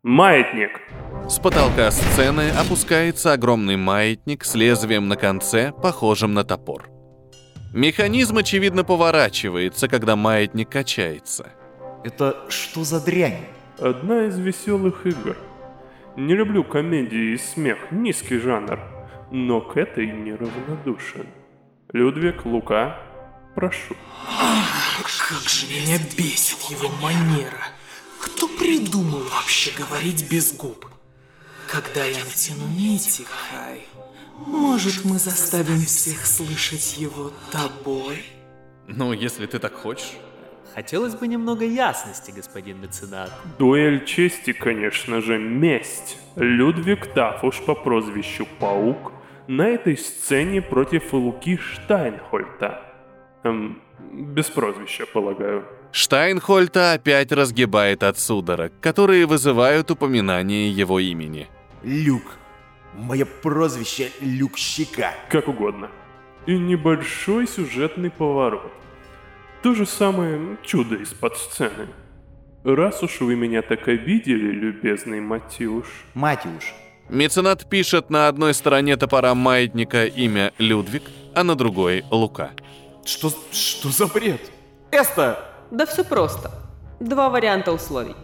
Маятник. 0.03 0.81
С 1.27 1.39
потолка 1.39 1.91
сцены 1.91 2.49
опускается 2.51 3.33
огромный 3.33 3.77
маятник 3.77 4.43
с 4.43 4.55
лезвием 4.55 5.07
на 5.07 5.15
конце, 5.15 5.71
похожим 5.71 6.33
на 6.33 6.43
топор. 6.43 6.89
Механизм, 7.73 8.37
очевидно, 8.37 8.83
поворачивается, 8.83 9.87
когда 9.87 10.15
маятник 10.15 10.69
качается. 10.69 11.51
Это 12.03 12.35
что 12.49 12.83
за 12.83 13.03
дрянь? 13.03 13.45
Одна 13.77 14.23
из 14.23 14.39
веселых 14.39 15.05
игр. 15.05 15.37
Не 16.15 16.33
люблю 16.33 16.63
комедии 16.63 17.33
и 17.33 17.37
смех, 17.37 17.77
низкий 17.91 18.39
жанр, 18.39 18.79
но 19.31 19.61
к 19.61 19.77
этой 19.77 20.07
неравнодушен. 20.07 21.27
Людвиг, 21.93 22.45
Лука, 22.45 22.97
прошу. 23.55 23.95
Как 24.27 25.49
же 25.49 25.67
меня 25.67 25.97
бесит 26.17 26.61
его 26.69 26.89
манера. 27.01 27.67
Кто 28.19 28.47
придумал 28.47 29.19
вообще 29.19 29.71
говорить 29.77 30.29
без 30.29 30.53
губ? 30.53 30.85
Когда 31.67 32.03
я 32.03 32.23
натяну 32.25 32.67
нити, 32.67 33.25
Хай, 33.27 33.81
может, 34.45 35.05
мы 35.05 35.19
заставим 35.19 35.81
всех 35.81 36.25
слышать 36.25 36.97
его 36.97 37.31
тобой? 37.51 38.23
Ну, 38.87 39.13
если 39.13 39.45
ты 39.45 39.59
так 39.59 39.73
хочешь. 39.73 40.13
Хотелось 40.73 41.15
бы 41.15 41.27
немного 41.27 41.65
ясности, 41.65 42.31
господин 42.31 42.81
меценат. 42.81 43.31
Дуэль 43.57 44.05
чести, 44.05 44.53
конечно 44.53 45.21
же, 45.21 45.37
месть. 45.37 46.17
Людвиг 46.35 47.07
Тафуш 47.13 47.61
по 47.65 47.75
прозвищу 47.75 48.47
Паук 48.59 49.11
на 49.49 49.63
этой 49.63 49.97
сцене 49.97 50.61
против 50.61 51.11
Луки 51.11 51.57
Штайнхольта. 51.57 52.83
Эм, 53.43 53.81
без 54.11 54.45
прозвища, 54.45 55.07
полагаю. 55.07 55.65
Штайнхольта 55.91 56.93
опять 56.93 57.31
разгибает 57.31 58.03
от 58.03 58.19
судорог, 58.19 58.71
которые 58.79 59.25
вызывают 59.25 59.89
упоминание 59.89 60.69
его 60.69 60.99
имени. 60.99 61.47
Люк. 61.81 62.37
Мое 62.93 63.25
прозвище 63.25 64.11
Люк 64.21 64.55
Щека. 64.55 65.15
Как 65.31 65.47
угодно. 65.47 65.89
И 66.45 66.55
небольшой 66.55 67.47
сюжетный 67.47 68.11
поворот. 68.11 68.71
То 69.63 69.73
же 69.73 69.87
самое 69.87 70.57
чудо 70.61 70.95
из-под 70.97 71.37
сцены. 71.37 71.87
Раз 72.63 73.01
уж 73.01 73.19
вы 73.21 73.35
меня 73.35 73.63
так 73.63 73.87
обидели, 73.87 74.51
любезный 74.51 75.21
Матюш. 75.21 75.87
Матюш. 76.13 76.75
Меценат 77.09 77.67
пишет 77.67 78.11
на 78.11 78.27
одной 78.27 78.53
стороне 78.53 78.95
топора 78.95 79.33
маятника 79.33 80.05
имя 80.05 80.53
Людвиг, 80.59 81.03
а 81.33 81.43
на 81.43 81.55
другой 81.55 82.05
Лука. 82.11 82.51
Что, 83.03 83.31
что 83.51 83.89
за 83.89 84.05
бред? 84.05 84.41
Эста! 84.91 85.39
Да 85.71 85.85
все 85.87 86.03
просто. 86.03 86.51
Два 86.99 87.29
варианта 87.29 87.71
условий. 87.71 88.15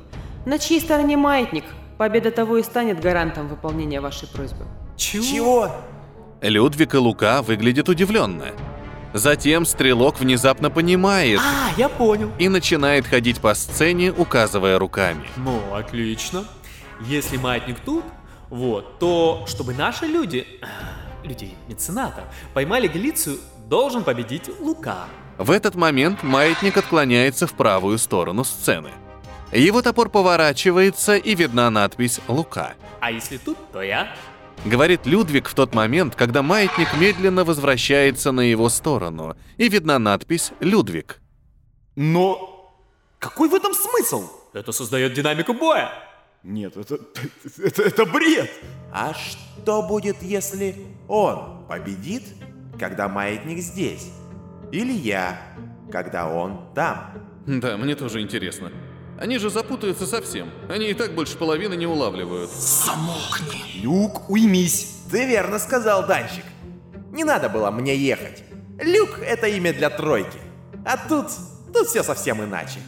На 0.45 0.59
чьей 0.59 0.79
стороне 0.79 1.17
маятник, 1.17 1.63
победа 1.97 2.29
того 2.29 2.57
и 2.57 2.63
станет 2.63 2.99
гарантом 2.99 3.47
выполнения 3.47 4.01
вашей 4.01 4.27
просьбы. 4.27 4.65
Чего? 4.97 5.23
Чего? 5.23 5.71
Людвиг 6.41 6.93
и 6.93 6.97
Лука 6.97 7.41
выглядят 7.41 7.89
удивленно. 7.89 8.51
Затем 9.13 9.65
стрелок 9.65 10.19
внезапно 10.19 10.69
понимает. 10.69 11.39
А, 11.39 11.71
я 11.77 11.89
понял. 11.89 12.31
И 12.37 12.49
начинает 12.49 13.07
ходить 13.07 13.39
по 13.39 13.55
сцене, 13.55 14.11
указывая 14.11 14.77
руками. 14.77 15.25
Ну, 15.37 15.59
отлично. 15.73 16.43
Если 17.01 17.37
маятник 17.37 17.79
тут, 17.79 18.03
вот, 18.55 18.99
то 18.99 19.43
чтобы 19.47 19.73
наши 19.73 20.05
люди, 20.05 20.47
люди 21.23 21.51
мецената, 21.67 22.23
поймали 22.53 22.87
Галицию, 22.87 23.37
должен 23.67 24.03
победить 24.03 24.49
Лука. 24.61 25.07
В 25.37 25.51
этот 25.51 25.75
момент 25.75 26.23
маятник 26.23 26.77
отклоняется 26.77 27.47
в 27.47 27.53
правую 27.53 27.97
сторону 27.97 28.45
сцены. 28.45 28.91
Его 29.51 29.81
топор 29.81 30.09
поворачивается 30.09 31.17
и 31.17 31.35
видна 31.35 31.69
надпись 31.69 32.21
«Лука». 32.29 32.73
А 33.01 33.11
если 33.11 33.37
тут, 33.37 33.57
то 33.73 33.81
я. 33.81 34.07
Говорит 34.63 35.05
Людвиг 35.05 35.49
в 35.49 35.53
тот 35.53 35.75
момент, 35.75 36.15
когда 36.15 36.41
маятник 36.41 36.87
медленно 36.97 37.43
возвращается 37.43 38.31
на 38.31 38.41
его 38.41 38.69
сторону, 38.69 39.35
и 39.57 39.67
видна 39.67 39.99
надпись 39.99 40.53
«Людвиг». 40.61 41.19
Но 41.95 42.73
какой 43.19 43.49
в 43.49 43.53
этом 43.53 43.73
смысл? 43.73 44.29
Это 44.53 44.71
создает 44.71 45.13
динамику 45.13 45.53
боя. 45.53 45.91
Нет, 46.45 46.77
это, 46.77 46.99
это, 47.57 47.81
это 47.83 48.05
бред. 48.05 48.51
А 48.93 49.13
что 49.15 49.81
будет, 49.81 50.21
если 50.21 50.75
он 51.07 51.65
победит, 51.67 52.23
когда 52.79 53.09
маятник 53.09 53.57
здесь? 53.59 54.11
Или 54.71 54.93
я, 54.93 55.41
когда 55.91 56.29
он 56.29 56.71
там? 56.75 57.13
Да, 57.47 57.77
мне 57.77 57.95
тоже 57.95 58.21
интересно. 58.21 58.71
Они 59.19 59.39
же 59.39 59.49
запутаются 59.49 60.05
совсем. 60.05 60.51
Они 60.69 60.89
и 60.89 60.93
так 60.93 61.15
больше 61.15 61.35
половины 61.37 61.73
не 61.75 61.87
улавливают. 61.87 62.51
Замолкни. 62.51 63.81
Люк, 63.81 64.29
уймись. 64.29 65.03
Ты 65.09 65.25
верно 65.25 65.57
сказал, 65.57 66.05
Данчик. 66.05 66.43
Не 67.11 67.23
надо 67.23 67.49
было 67.49 67.71
мне 67.71 67.95
ехать. 67.95 68.43
Люк— 68.79 69.19
это 69.25 69.47
имя 69.47 69.73
для 69.73 69.89
тройки. 69.89 70.37
А 70.85 70.97
тут, 70.97 71.27
тут 71.73 71.87
все 71.87 72.03
совсем 72.03 72.43
иначе. 72.43 72.79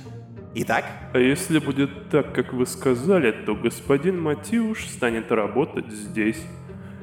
Итак? 0.60 0.86
А 1.14 1.20
если 1.20 1.60
будет 1.60 2.10
так, 2.10 2.34
как 2.34 2.52
вы 2.52 2.66
сказали, 2.66 3.32
то 3.32 3.54
господин 3.54 4.20
Матиуш 4.20 4.88
станет 4.88 5.32
работать 5.32 5.92
здесь. 5.92 6.44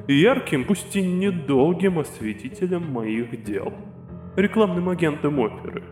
Ярким, 0.09 0.65
пусть 0.65 0.93
и 0.97 1.01
недолгим 1.01 1.99
осветителем 1.99 2.91
моих 2.91 3.45
дел. 3.45 3.73
Рекламным 4.35 4.89
агентом 4.89 5.39
оперы. 5.39 5.85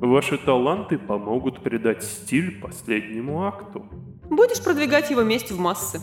Ваши 0.00 0.36
таланты 0.36 0.98
помогут 0.98 1.62
придать 1.62 2.02
стиль 2.02 2.60
последнему 2.60 3.44
акту. 3.44 3.86
Будешь 4.28 4.62
продвигать 4.62 5.08
его 5.08 5.22
месть 5.22 5.52
в 5.52 5.60
массы. 5.60 6.00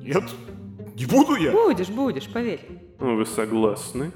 Нет, 0.00 0.22
не 0.94 1.06
буду 1.06 1.34
я. 1.34 1.50
Будешь, 1.50 1.88
будешь, 1.88 2.28
поверь. 2.28 2.60
Вы 3.00 3.26
согласны? 3.26 4.12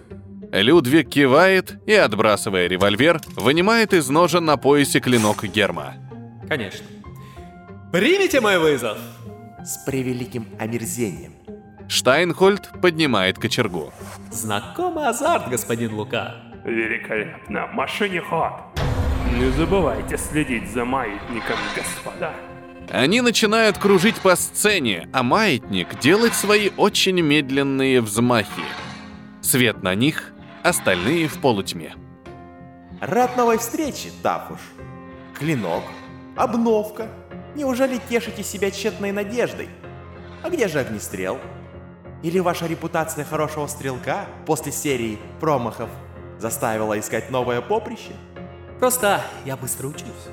Людвиг 0.52 1.08
кивает 1.08 1.76
и, 1.86 1.92
отбрасывая 1.94 2.68
револьвер, 2.68 3.20
вынимает 3.34 3.92
из 3.92 4.08
ножен 4.08 4.44
на 4.44 4.56
поясе 4.56 5.00
клинок 5.00 5.44
Герма. 5.44 6.09
Конечно. 6.50 6.84
Примите 7.92 8.40
мой 8.40 8.58
вызов! 8.58 8.98
С 9.64 9.84
превеликим 9.86 10.48
омерзением. 10.58 11.34
Штайнхольд 11.88 12.80
поднимает 12.82 13.38
кочергу. 13.38 13.92
Знакомый 14.32 15.06
азарт, 15.06 15.48
господин 15.48 15.94
Лука. 15.94 16.34
Великолепно. 16.64 17.68
Машине 17.68 18.20
ход. 18.20 18.52
Не 19.38 19.48
забывайте 19.52 20.18
следить 20.18 20.68
за 20.72 20.84
маятником, 20.84 21.56
господа. 21.76 22.34
Они 22.90 23.20
начинают 23.20 23.78
кружить 23.78 24.16
по 24.16 24.34
сцене, 24.34 25.08
а 25.12 25.22
маятник 25.22 26.00
делает 26.00 26.34
свои 26.34 26.70
очень 26.76 27.20
медленные 27.20 28.00
взмахи. 28.00 28.64
Свет 29.40 29.84
на 29.84 29.94
них, 29.94 30.32
остальные 30.64 31.28
в 31.28 31.40
полутьме. 31.40 31.94
Рад 33.00 33.36
новой 33.36 33.58
встрече, 33.58 34.10
Тафуш. 34.24 34.58
Клинок, 35.38 35.84
обновка. 36.40 37.08
Неужели 37.54 38.00
тешите 38.08 38.42
себя 38.42 38.70
тщетной 38.70 39.12
надеждой? 39.12 39.68
А 40.42 40.48
где 40.48 40.68
же 40.68 40.78
огнестрел? 40.78 41.38
Или 42.22 42.38
ваша 42.38 42.66
репутация 42.66 43.24
хорошего 43.24 43.66
стрелка 43.66 44.26
после 44.46 44.72
серии 44.72 45.18
промахов 45.38 45.90
заставила 46.38 46.98
искать 46.98 47.30
новое 47.30 47.60
поприще? 47.60 48.12
Просто 48.78 49.20
я 49.44 49.56
быстро 49.56 49.88
учусь. 49.88 50.28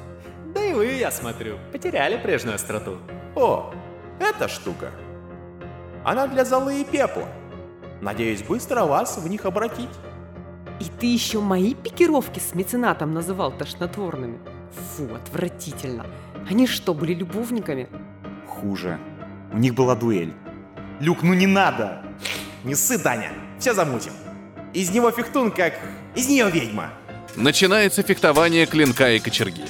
Да 0.53 0.63
и 0.63 0.73
вы, 0.73 0.93
я 0.93 1.11
смотрю, 1.11 1.57
потеряли 1.73 2.17
прежнюю 2.17 2.55
остроту. 2.55 2.99
О, 3.35 3.73
эта 4.19 4.47
штука. 4.47 4.91
Она 6.05 6.27
для 6.27 6.45
золы 6.45 6.81
и 6.81 6.85
пепла. 6.85 7.27
Надеюсь, 8.01 8.43
быстро 8.43 8.85
вас 8.85 9.17
в 9.17 9.27
них 9.27 9.45
обратить. 9.45 9.89
И 10.79 10.85
ты 10.85 11.07
еще 11.07 11.41
мои 11.41 11.73
пикировки 11.73 12.39
с 12.39 12.53
меценатом 12.55 13.13
называл 13.13 13.51
тошнотворными? 13.51 14.39
Фу, 14.77 15.15
отвратительно. 15.15 16.05
Они 16.49 16.67
что, 16.67 16.93
были 16.93 17.13
любовниками? 17.13 17.87
Хуже. 18.47 18.99
У 19.51 19.57
них 19.57 19.75
была 19.75 19.95
дуэль. 19.95 20.33
Люк, 20.99 21.23
ну 21.23 21.33
не 21.33 21.47
надо! 21.47 22.03
Не 22.63 22.75
ссы, 22.75 22.97
Таня. 22.97 23.31
Все 23.59 23.73
замутим. 23.73 24.13
Из 24.73 24.91
него 24.91 25.11
фехтун, 25.11 25.51
как 25.51 25.73
из 26.15 26.27
нее 26.27 26.49
ведьма. 26.49 26.89
Начинается 27.35 28.01
фехтование 28.03 28.65
клинка 28.65 29.11
и 29.11 29.19
кочерги. 29.19 29.63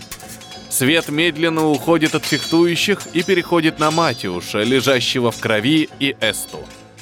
Свет 0.69 1.09
медленно 1.09 1.67
уходит 1.67 2.15
от 2.15 2.25
фехтующих 2.25 3.07
и 3.13 3.23
переходит 3.23 3.79
на 3.79 3.91
Матиуша, 3.91 4.63
лежащего 4.63 5.31
в 5.31 5.39
крови, 5.39 5.89
и 5.99 6.15
Эсту. 6.21 6.59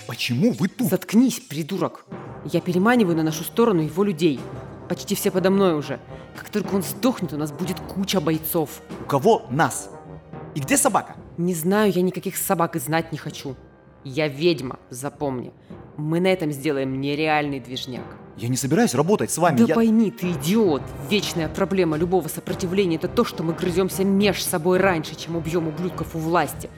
Почему 0.07 0.53
вы 0.53 0.67
тут? 0.67 0.89
Заткнись, 0.89 1.39
придурок. 1.39 2.05
Я 2.45 2.61
переманиваю 2.61 3.17
на 3.17 3.23
нашу 3.23 3.43
сторону 3.43 3.81
его 3.81 4.03
людей. 4.03 4.39
Почти 4.87 5.15
все 5.15 5.31
подо 5.31 5.49
мной 5.49 5.73
уже. 5.73 5.99
Как 6.35 6.49
только 6.49 6.75
он 6.75 6.83
сдохнет, 6.83 7.33
у 7.33 7.37
нас 7.37 7.51
будет 7.51 7.79
куча 7.79 8.21
бойцов. 8.21 8.81
У 9.01 9.05
кого 9.05 9.45
нас? 9.49 9.89
И 10.53 10.59
где 10.59 10.77
собака? 10.77 11.15
Не 11.37 11.53
знаю, 11.53 11.91
я 11.91 12.01
никаких 12.01 12.37
собак 12.37 12.75
и 12.75 12.79
знать 12.79 13.11
не 13.11 13.17
хочу. 13.17 13.55
Я 14.03 14.27
ведьма, 14.27 14.77
запомни. 14.89 15.51
Мы 15.97 16.19
на 16.19 16.27
этом 16.27 16.51
сделаем 16.51 17.01
нереальный 17.01 17.59
движняк. 17.59 18.05
Я 18.37 18.49
не 18.49 18.57
собираюсь 18.57 18.93
работать 18.93 19.31
с 19.31 19.37
вами. 19.37 19.57
Да 19.57 19.63
я... 19.63 19.75
пойми, 19.75 20.11
ты 20.11 20.31
идиот. 20.31 20.81
Вечная 21.09 21.47
проблема 21.47 21.97
любого 21.97 22.27
сопротивления– 22.27 22.95
это 22.97 23.07
то, 23.07 23.23
что 23.23 23.43
мы 23.43 23.53
грыземся 23.53 24.03
меж 24.03 24.43
собой 24.43 24.77
раньше, 24.77 25.15
чем 25.15 25.37
убьем 25.37 25.67
ублюдков 25.67 26.15
у 26.15 26.19
власти. 26.19 26.69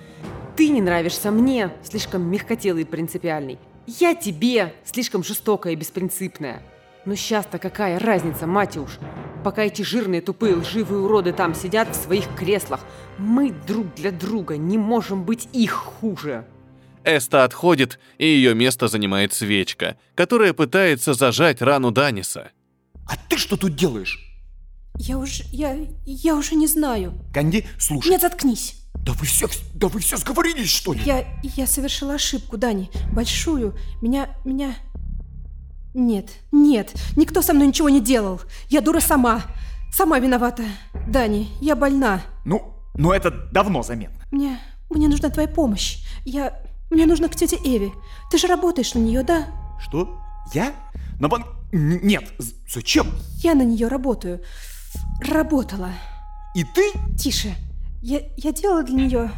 Ты 0.55 0.69
не 0.69 0.81
нравишься 0.81 1.31
мне, 1.31 1.71
слишком 1.83 2.21
мягкотелый 2.23 2.83
и 2.83 2.85
принципиальный. 2.85 3.59
Я 3.85 4.15
тебе, 4.15 4.73
слишком 4.85 5.23
жестокая 5.23 5.73
и 5.73 5.75
беспринципная. 5.75 6.61
Но 7.07 7.15
сейчас-то 7.15 7.57
какая 7.57 7.99
разница, 7.99 8.47
Матюш? 8.47 8.99
Пока 9.41 9.63
эти 9.63 9.81
жирные, 9.81 10.19
тупые, 10.19 10.55
лживые 10.55 10.99
уроды 10.99 11.31
там 11.31 11.55
сидят 11.55 11.95
в 11.95 11.95
своих 11.95 12.27
креслах, 12.35 12.81
мы 13.17 13.53
друг 13.65 13.95
для 13.95 14.11
друга 14.11 14.57
не 14.57 14.77
можем 14.77 15.23
быть 15.23 15.47
их 15.53 15.71
хуже. 15.71 16.45
Эста 17.05 17.45
отходит, 17.45 17.97
и 18.17 18.25
ее 18.25 18.53
место 18.53 18.89
занимает 18.89 19.31
свечка, 19.31 19.95
которая 20.15 20.51
пытается 20.51 21.13
зажать 21.13 21.61
рану 21.61 21.91
Даниса. 21.91 22.51
А 23.09 23.15
ты 23.29 23.37
что 23.37 23.55
тут 23.55 23.73
делаешь? 23.73 24.19
Я 24.97 25.17
уже... 25.17 25.45
я... 25.53 25.77
я 26.05 26.35
уже 26.35 26.55
не 26.55 26.67
знаю. 26.67 27.13
Канди, 27.33 27.65
слушай. 27.79 28.09
Нет, 28.09 28.19
заткнись. 28.19 28.83
Да 28.95 29.13
вы 29.13 29.25
все... 29.25 29.47
да 29.73 29.87
вы 29.87 30.01
все 30.01 30.17
сговорились, 30.17 30.69
что 30.69 30.91
ли? 30.91 30.99
Я... 31.05 31.25
я 31.41 31.67
совершила 31.67 32.15
ошибку, 32.15 32.57
Дани. 32.57 32.91
Большую. 33.13 33.77
Меня... 34.01 34.35
меня... 34.43 34.75
Нет, 35.97 36.29
нет, 36.51 36.93
никто 37.15 37.41
со 37.41 37.53
мной 37.53 37.65
ничего 37.65 37.89
не 37.89 37.99
делал. 37.99 38.39
Я 38.69 38.81
дура 38.81 38.99
сама. 38.99 39.41
Сама 39.91 40.19
виновата. 40.19 40.63
Дани, 41.07 41.49
я 41.59 41.75
больна. 41.75 42.21
Ну, 42.45 42.75
ну 42.93 43.13
это 43.13 43.31
давно 43.51 43.81
заметно. 43.81 44.23
Мне... 44.29 44.59
мне 44.91 45.07
нужна 45.07 45.29
твоя 45.31 45.47
помощь. 45.47 46.05
Я... 46.23 46.61
мне 46.91 47.07
нужно 47.07 47.29
к 47.29 47.35
тете 47.35 47.55
Эви. 47.55 47.91
Ты 48.29 48.37
же 48.37 48.45
работаешь 48.45 48.93
на 48.93 48.99
нее, 48.99 49.23
да? 49.23 49.47
Что? 49.79 50.19
Я? 50.53 50.71
На 51.19 51.29
бан... 51.29 51.43
Н- 51.71 52.05
Нет, 52.05 52.31
зачем? 52.67 53.07
Я 53.41 53.55
на 53.55 53.63
нее 53.63 53.87
работаю. 53.87 54.41
Работала. 55.27 55.89
И 56.53 56.63
ты? 56.63 56.91
Тише. 57.17 57.55
Я, 58.03 58.21
я 58.37 58.51
делала 58.51 58.83
для 58.83 58.95
нее... 58.95 59.31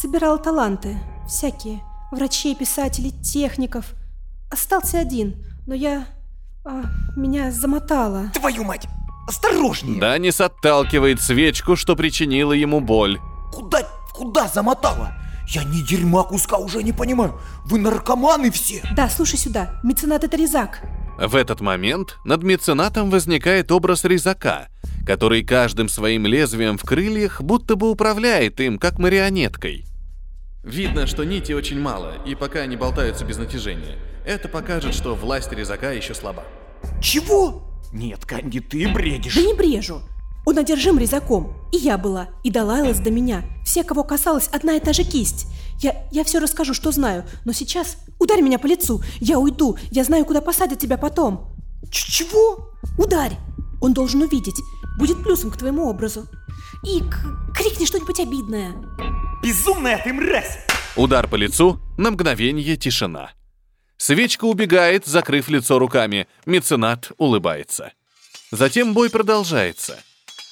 Собирала 0.00 0.38
таланты. 0.38 0.96
Всякие. 1.28 1.82
Врачей, 2.10 2.54
писателей, 2.56 3.10
техников. 3.10 3.92
Остался 4.50 4.98
один. 4.98 5.44
Но 5.66 5.74
я... 5.74 6.06
а, 6.64 6.82
меня 7.16 7.50
замотало. 7.50 8.30
Твою 8.34 8.64
мать! 8.64 8.86
Осторожнее! 9.26 9.98
Данис 9.98 10.40
отталкивает 10.40 11.20
свечку, 11.20 11.76
что 11.76 11.96
причинило 11.96 12.52
ему 12.52 12.80
боль. 12.80 13.18
Куда, 13.52 13.82
куда 14.12 14.46
замотала? 14.48 15.14
Я 15.48 15.64
ни 15.64 15.80
дерьма 15.80 16.24
куска 16.24 16.56
уже 16.56 16.82
не 16.82 16.92
понимаю. 16.92 17.38
Вы 17.64 17.78
наркоманы 17.78 18.50
все. 18.50 18.82
Да, 18.94 19.08
слушай 19.08 19.38
сюда. 19.38 19.80
Меценат 19.82 20.24
это 20.24 20.36
резак. 20.36 20.80
В 21.18 21.36
этот 21.36 21.60
момент 21.60 22.18
над 22.24 22.42
меценатом 22.42 23.08
возникает 23.10 23.70
образ 23.70 24.04
резака, 24.04 24.68
который 25.06 25.44
каждым 25.44 25.88
своим 25.88 26.26
лезвием 26.26 26.76
в 26.76 26.82
крыльях 26.82 27.40
будто 27.40 27.76
бы 27.76 27.90
управляет 27.90 28.60
им, 28.60 28.78
как 28.78 28.98
марионеткой. 28.98 29.86
Видно, 30.62 31.06
что 31.06 31.24
нити 31.24 31.52
очень 31.52 31.78
мало, 31.78 32.14
и 32.26 32.34
пока 32.34 32.60
они 32.60 32.76
болтаются 32.76 33.24
без 33.24 33.36
натяжения. 33.36 33.96
Это 34.24 34.48
покажет, 34.48 34.94
что 34.94 35.14
власть 35.14 35.52
резака 35.52 35.92
еще 35.92 36.14
слаба. 36.14 36.44
Чего? 37.00 37.62
Нет, 37.92 38.24
Канди, 38.24 38.60
ты 38.60 38.88
бредишь. 38.88 39.34
Да 39.34 39.42
не 39.42 39.54
брежу. 39.54 40.00
Он 40.46 40.58
одержим 40.58 40.98
резаком. 40.98 41.54
И 41.72 41.76
я 41.76 41.96
была, 41.98 42.28
и 42.42 42.50
Далайлас 42.50 43.00
до 43.00 43.10
меня. 43.10 43.42
Все, 43.64 43.84
кого 43.84 44.04
касалась, 44.04 44.48
одна 44.48 44.76
и 44.76 44.80
та 44.80 44.92
же 44.92 45.02
кисть. 45.04 45.46
Я, 45.80 46.06
я 46.10 46.24
все 46.24 46.38
расскажу, 46.38 46.74
что 46.74 46.92
знаю, 46.92 47.24
но 47.44 47.52
сейчас 47.52 47.98
ударь 48.18 48.42
меня 48.42 48.58
по 48.58 48.66
лицу. 48.66 49.02
Я 49.20 49.38
уйду, 49.38 49.76
я 49.90 50.04
знаю, 50.04 50.24
куда 50.24 50.40
посадят 50.40 50.78
тебя 50.78 50.98
потом. 50.98 51.54
Ч 51.90 52.24
Чего? 52.24 52.70
Ударь. 52.98 53.36
Он 53.80 53.92
должен 53.92 54.22
увидеть. 54.22 54.56
Будет 54.98 55.22
плюсом 55.22 55.50
к 55.50 55.56
твоему 55.56 55.88
образу. 55.88 56.26
И 56.84 57.02
крикни 57.54 57.84
что-нибудь 57.84 58.20
обидное. 58.20 58.72
Безумная 59.42 60.00
ты 60.02 60.12
мразь! 60.12 60.58
Удар 60.96 61.28
по 61.28 61.34
лицу, 61.34 61.80
на 61.98 62.10
мгновение 62.10 62.76
тишина. 62.76 63.32
Свечка 63.96 64.44
убегает, 64.44 65.06
закрыв 65.06 65.48
лицо 65.48 65.78
руками. 65.78 66.26
Меценат 66.46 67.12
улыбается. 67.16 67.92
Затем 68.50 68.94
бой 68.94 69.10
продолжается. 69.10 69.98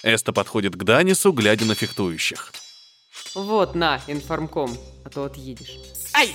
Эста 0.03 0.33
подходит 0.33 0.75
к 0.75 0.83
Данису, 0.85 1.33
глядя 1.33 1.65
на 1.65 1.75
фехтующих. 1.75 2.53
Вот 3.35 3.75
на, 3.75 4.01
информком, 4.09 4.77
а 5.05 5.11
то 5.11 5.25
отъедешь. 5.25 5.79
Ай! 6.15 6.35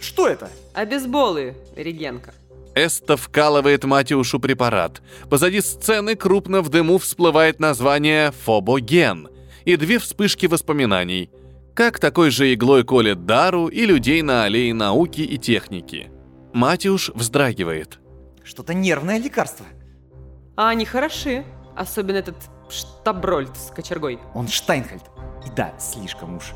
Что 0.00 0.28
это? 0.28 0.50
Обезболы, 0.72 1.56
Регенка. 1.76 2.34
Эста 2.74 3.16
вкалывает 3.16 3.84
Матиушу 3.84 4.38
препарат. 4.38 5.02
Позади 5.28 5.60
сцены 5.60 6.14
крупно 6.14 6.62
в 6.62 6.68
дыму 6.68 6.98
всплывает 6.98 7.58
название 7.58 8.32
«Фобоген» 8.44 9.28
и 9.64 9.76
две 9.76 9.98
вспышки 9.98 10.46
воспоминаний. 10.46 11.30
Как 11.80 11.98
такой 11.98 12.30
же 12.30 12.52
иглой 12.52 12.84
колет 12.84 13.24
Дару 13.24 13.68
и 13.68 13.86
людей 13.86 14.20
на 14.20 14.44
аллее 14.44 14.74
науки 14.74 15.22
и 15.22 15.38
техники. 15.38 16.10
Матиуш 16.52 17.08
вздрагивает. 17.14 18.00
Что-то 18.44 18.74
нервное 18.74 19.16
лекарство. 19.18 19.64
А 20.58 20.68
они 20.68 20.84
хороши. 20.84 21.42
Особенно 21.74 22.18
этот 22.18 22.36
штаброльд 22.68 23.56
с 23.56 23.70
кочергой. 23.70 24.18
Он 24.34 24.46
Штайнхальд. 24.46 25.04
И 25.46 25.50
да, 25.56 25.72
слишком 25.78 26.36
уж. 26.36 26.52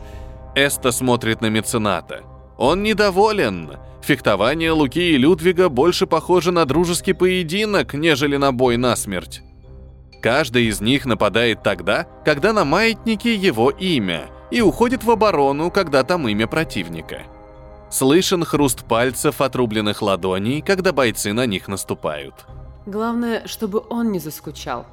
Эста 0.54 0.92
смотрит 0.92 1.40
на 1.40 1.46
мецената. 1.46 2.20
Он 2.58 2.82
недоволен. 2.82 3.78
Фехтование 4.02 4.72
Луки 4.72 5.14
и 5.14 5.16
Людвига 5.16 5.70
больше 5.70 6.06
похоже 6.06 6.52
на 6.52 6.66
дружеский 6.66 7.14
поединок, 7.14 7.94
нежели 7.94 8.36
на 8.36 8.52
бой 8.52 8.76
насмерть. 8.76 9.40
Каждый 10.20 10.66
из 10.66 10.82
них 10.82 11.06
нападает 11.06 11.62
тогда, 11.62 12.06
когда 12.26 12.52
на 12.52 12.66
маятнике 12.66 13.34
его 13.34 13.70
имя, 13.70 14.28
и 14.50 14.60
уходит 14.60 15.04
в 15.04 15.10
оборону, 15.10 15.70
когда 15.70 16.02
там 16.02 16.28
имя 16.28 16.46
противника. 16.46 17.22
Слышен 17.90 18.44
хруст 18.44 18.84
пальцев 18.84 19.40
отрубленных 19.40 20.02
ладоней, 20.02 20.62
когда 20.62 20.92
бойцы 20.92 21.32
на 21.32 21.46
них 21.46 21.68
наступают. 21.68 22.46
Главное, 22.86 23.46
чтобы 23.46 23.82
он 23.88 24.12
не 24.12 24.18
заскучал. 24.18 24.86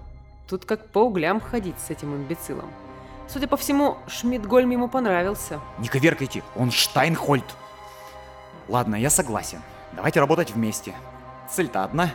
Тут 0.47 0.65
как 0.65 0.87
по 0.89 0.99
углям 0.99 1.39
ходить 1.39 1.79
с 1.79 1.89
этим 1.89 2.15
имбецилом. 2.15 2.69
Судя 3.27 3.47
по 3.47 3.57
всему, 3.57 3.97
Шмидгольм 4.07 4.69
ему 4.69 4.87
понравился. 4.87 5.59
Не 5.79 5.87
коверкайте, 5.87 6.43
он 6.55 6.71
Штайнхольд. 6.71 7.45
Ладно, 8.67 8.95
я 8.95 9.09
согласен. 9.09 9.61
Давайте 9.93 10.19
работать 10.19 10.51
вместе. 10.51 10.93
Цель-то 11.49 11.83
одна. 11.83 12.11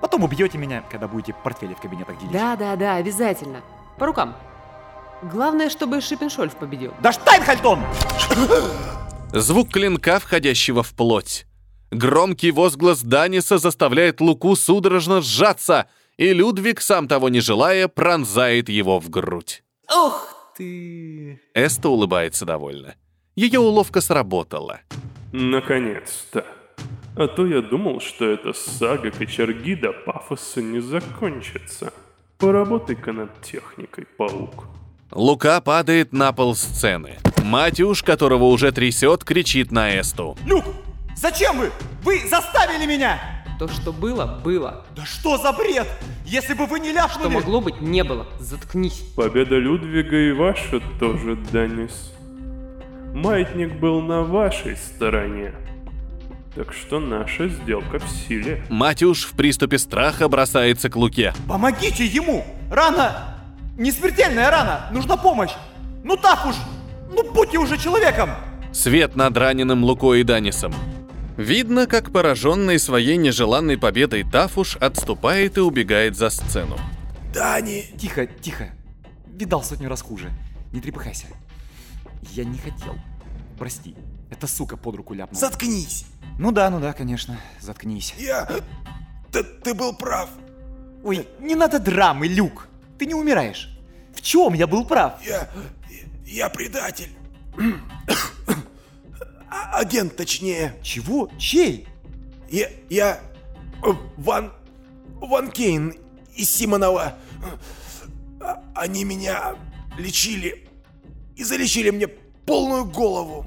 Потом 0.00 0.24
убьете 0.24 0.58
меня, 0.58 0.82
когда 0.90 1.08
будете 1.08 1.34
портфели 1.34 1.74
в 1.74 1.80
кабинетах 1.80 2.18
делить. 2.18 2.32
Да-да-да, 2.32 2.96
обязательно. 2.96 3.62
По 3.98 4.06
рукам. 4.06 4.34
Главное, 5.22 5.70
чтобы 5.70 6.00
Шипеншольф 6.00 6.56
победил. 6.56 6.92
Да 7.02 7.12
Штайнхальд 7.12 7.64
он! 7.64 7.80
Звук 9.32 9.70
клинка, 9.72 10.18
входящего 10.18 10.82
в 10.82 10.94
плоть. 10.94 11.46
Громкий 11.90 12.50
возглас 12.50 13.02
Даниса 13.02 13.58
заставляет 13.58 14.20
Луку 14.20 14.56
судорожно 14.56 15.20
сжаться, 15.20 15.88
и 16.16 16.32
Людвиг, 16.32 16.80
сам 16.80 17.08
того 17.08 17.28
не 17.28 17.40
желая, 17.40 17.88
пронзает 17.88 18.68
его 18.68 18.98
в 18.98 19.08
грудь. 19.10 19.62
Ух 19.92 20.52
ты! 20.56 21.40
Эста 21.54 21.88
улыбается 21.88 22.44
довольно. 22.44 22.94
Ее 23.36 23.60
уловка 23.60 24.00
сработала. 24.00 24.80
Наконец-то. 25.32 26.46
А 27.16 27.28
то 27.28 27.46
я 27.46 27.62
думал, 27.62 28.00
что 28.00 28.26
эта 28.26 28.52
сага 28.52 29.10
кочерги 29.10 29.74
до 29.74 29.92
пафоса 29.92 30.60
не 30.60 30.80
закончится. 30.80 31.92
Поработай-ка 32.38 33.12
над 33.12 33.40
техникой, 33.42 34.06
паук. 34.16 34.66
Лука 35.16 35.62
падает 35.62 36.12
на 36.12 36.32
пол 36.32 36.54
сцены. 36.54 37.16
Матюш, 37.42 38.02
которого 38.02 38.44
уже 38.44 38.70
трясет, 38.70 39.24
кричит 39.24 39.72
на 39.72 39.98
Эсту. 39.98 40.36
Люк, 40.44 40.66
зачем 41.16 41.56
вы? 41.56 41.70
Вы 42.02 42.20
заставили 42.28 42.84
меня! 42.84 43.18
То, 43.58 43.66
что 43.66 43.94
было, 43.94 44.38
было. 44.44 44.84
Да 44.94 45.06
что 45.06 45.38
за 45.38 45.52
бред? 45.52 45.86
Если 46.26 46.52
бы 46.52 46.66
вы 46.66 46.80
не 46.80 46.92
ляпнули... 46.92 47.28
Что 47.28 47.30
могло 47.30 47.62
быть, 47.62 47.80
не 47.80 48.04
было. 48.04 48.26
Заткнись. 48.38 49.02
Победа 49.16 49.56
Людвига 49.56 50.18
и 50.18 50.32
ваша 50.32 50.82
тоже, 51.00 51.36
Данис. 51.50 52.12
Маятник 53.14 53.72
был 53.80 54.02
на 54.02 54.22
вашей 54.22 54.76
стороне. 54.76 55.54
Так 56.54 56.74
что 56.74 57.00
наша 57.00 57.48
сделка 57.48 58.00
в 58.00 58.08
силе. 58.10 58.62
Матюш 58.68 59.24
в 59.24 59.32
приступе 59.34 59.78
страха 59.78 60.28
бросается 60.28 60.90
к 60.90 60.96
Луке. 60.96 61.32
Помогите 61.48 62.04
ему! 62.04 62.44
Рана! 62.70 63.35
Не 63.76 63.92
смертельная 63.92 64.50
рана! 64.50 64.88
Нужна 64.90 65.16
помощь! 65.18 65.52
Ну 66.02 66.16
так 66.16 66.46
уж! 66.46 66.54
Ну 67.10 67.30
будьте 67.30 67.58
уже 67.58 67.76
человеком! 67.76 68.30
Свет 68.72 69.16
над 69.16 69.36
раненым 69.36 69.84
Лукой 69.84 70.20
и 70.20 70.24
Данисом. 70.24 70.74
Видно, 71.36 71.86
как 71.86 72.10
пораженный 72.10 72.78
своей 72.78 73.18
нежеланной 73.18 73.76
победой 73.76 74.24
Тафуш 74.24 74.76
отступает 74.76 75.58
и 75.58 75.60
убегает 75.60 76.16
за 76.16 76.30
сцену. 76.30 76.78
Дани! 77.34 77.84
Тихо, 77.98 78.26
тихо. 78.26 78.70
Видал 79.26 79.62
сотню 79.62 79.90
раз 79.90 80.00
хуже. 80.00 80.30
Не 80.72 80.80
трепыхайся. 80.80 81.26
Я 82.32 82.44
не 82.44 82.56
хотел. 82.56 82.94
Прости. 83.58 83.94
Эта 84.30 84.46
сука 84.46 84.78
под 84.78 84.96
руку 84.96 85.12
ляпнула. 85.12 85.38
Заткнись! 85.38 86.06
Ну 86.38 86.50
да, 86.50 86.70
ну 86.70 86.80
да, 86.80 86.94
конечно. 86.94 87.38
Заткнись. 87.60 88.14
Я... 88.18 88.48
Ты, 89.30 89.44
ты 89.44 89.74
был 89.74 89.94
прав. 89.94 90.30
Ой, 91.04 91.28
не 91.40 91.54
надо 91.54 91.78
драмы, 91.78 92.26
Люк. 92.26 92.68
Ты 92.98 93.06
не 93.06 93.14
умираешь. 93.14 93.70
В 94.14 94.22
чем 94.22 94.54
я 94.54 94.66
был 94.66 94.84
прав? 94.86 95.24
Я... 95.24 95.48
Я 96.24 96.48
предатель. 96.48 97.10
А- 99.48 99.78
Агент, 99.78 100.16
точнее. 100.16 100.74
Чего? 100.82 101.30
Чей? 101.38 101.86
Я... 102.50 102.70
Я... 102.90 103.20
э, 103.84 103.88
Ван... 104.16 104.52
Ван 105.20 105.50
Кейн 105.50 105.94
из 106.34 106.50
Симонова. 106.50 107.16
А- 108.40 108.62
Они 108.74 109.04
меня 109.04 109.56
лечили. 109.98 110.68
И 111.36 111.44
залечили 111.44 111.90
мне 111.90 112.08
полную 112.08 112.84
голову. 112.86 113.46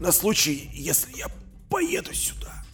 На 0.00 0.12
случай, 0.12 0.70
если 0.72 1.16
я 1.16 1.26
поеду 1.68 2.14
сюда. 2.14 2.64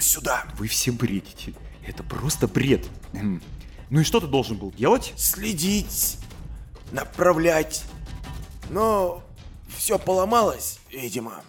Сюда. 0.00 0.44
Вы 0.58 0.68
все 0.68 0.92
бредите. 0.92 1.52
Это 1.90 2.04
просто 2.04 2.46
бред. 2.46 2.86
Ну 3.12 4.00
и 4.00 4.04
что 4.04 4.20
ты 4.20 4.28
должен 4.28 4.56
был 4.56 4.70
делать? 4.70 5.12
Следить, 5.16 6.18
направлять. 6.92 7.82
Но 8.68 9.24
все 9.76 9.98
поломалось, 9.98 10.78
видимо. 10.90 11.42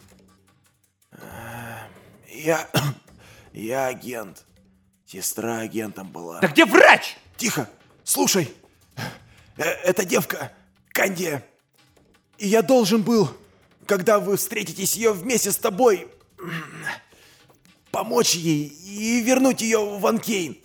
А, 1.11 1.87
Я... 2.27 2.67
Я 3.53 3.85
агент. 3.85 4.45
Сестра 5.05 5.59
агентом 5.59 6.07
была. 6.07 6.39
Да 6.39 6.47
где 6.47 6.65
врач? 6.65 7.17
Тихо, 7.37 7.69
слушай. 8.03 8.51
Э, 9.57 9.63
Эта 9.83 10.05
девка, 10.05 10.51
Канди. 10.89 11.39
И 12.39 12.47
я 12.47 12.63
должен 12.63 13.03
был, 13.03 13.29
когда 13.85 14.19
вы 14.19 14.37
встретитесь 14.37 14.95
ее 14.95 15.13
вместе 15.13 15.51
с 15.51 15.57
тобой, 15.57 16.07
помочь 17.91 18.35
ей 18.35 18.67
и 18.67 19.21
вернуть 19.21 19.61
ее 19.61 19.79
в 19.79 20.05
Анкейн. 20.05 20.57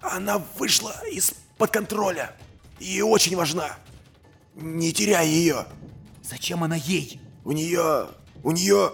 Она 0.00 0.42
вышла 0.58 0.94
из-под 1.10 1.70
контроля 1.70 2.32
и 2.78 3.02
очень 3.02 3.36
важна. 3.36 3.76
Не 4.54 4.92
теряй 4.92 5.28
ее. 5.28 5.66
Зачем 6.22 6.64
она 6.64 6.76
ей? 6.76 7.20
У 7.44 7.52
нее... 7.52 8.08
У 8.42 8.52
нее... 8.52 8.92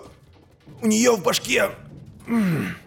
У 0.80 0.86
нее 0.86 1.12
в 1.12 1.22
башке... 1.22 1.70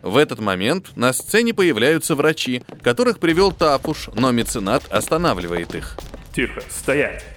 В 0.02 0.18
этот 0.18 0.40
момент 0.40 0.96
на 0.96 1.12
сцене 1.12 1.54
появляются 1.54 2.16
врачи, 2.16 2.64
которых 2.82 3.20
привел 3.20 3.52
Тафуш, 3.52 4.10
но 4.14 4.32
меценат 4.32 4.90
останавливает 4.92 5.76
их. 5.76 5.98
Тихо, 6.34 6.64
стоять. 6.70 7.35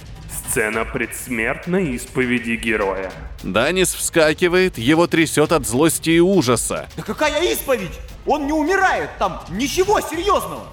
Сцена 0.49 0.87
предсмертной 0.87 1.95
исповеди 1.95 2.53
героя. 2.53 3.13
Данис 3.43 3.93
вскакивает, 3.93 4.79
его 4.79 5.07
трясет 5.07 5.53
от 5.53 5.67
злости 5.67 6.11
и 6.11 6.21
ужаса. 6.21 6.89
Да 6.97 7.03
какая 7.03 7.43
исповедь? 7.53 7.99
Он 8.25 8.47
не 8.47 8.53
умирает, 8.53 9.11
там 9.19 9.43
ничего 9.51 10.01
серьезного. 10.01 10.65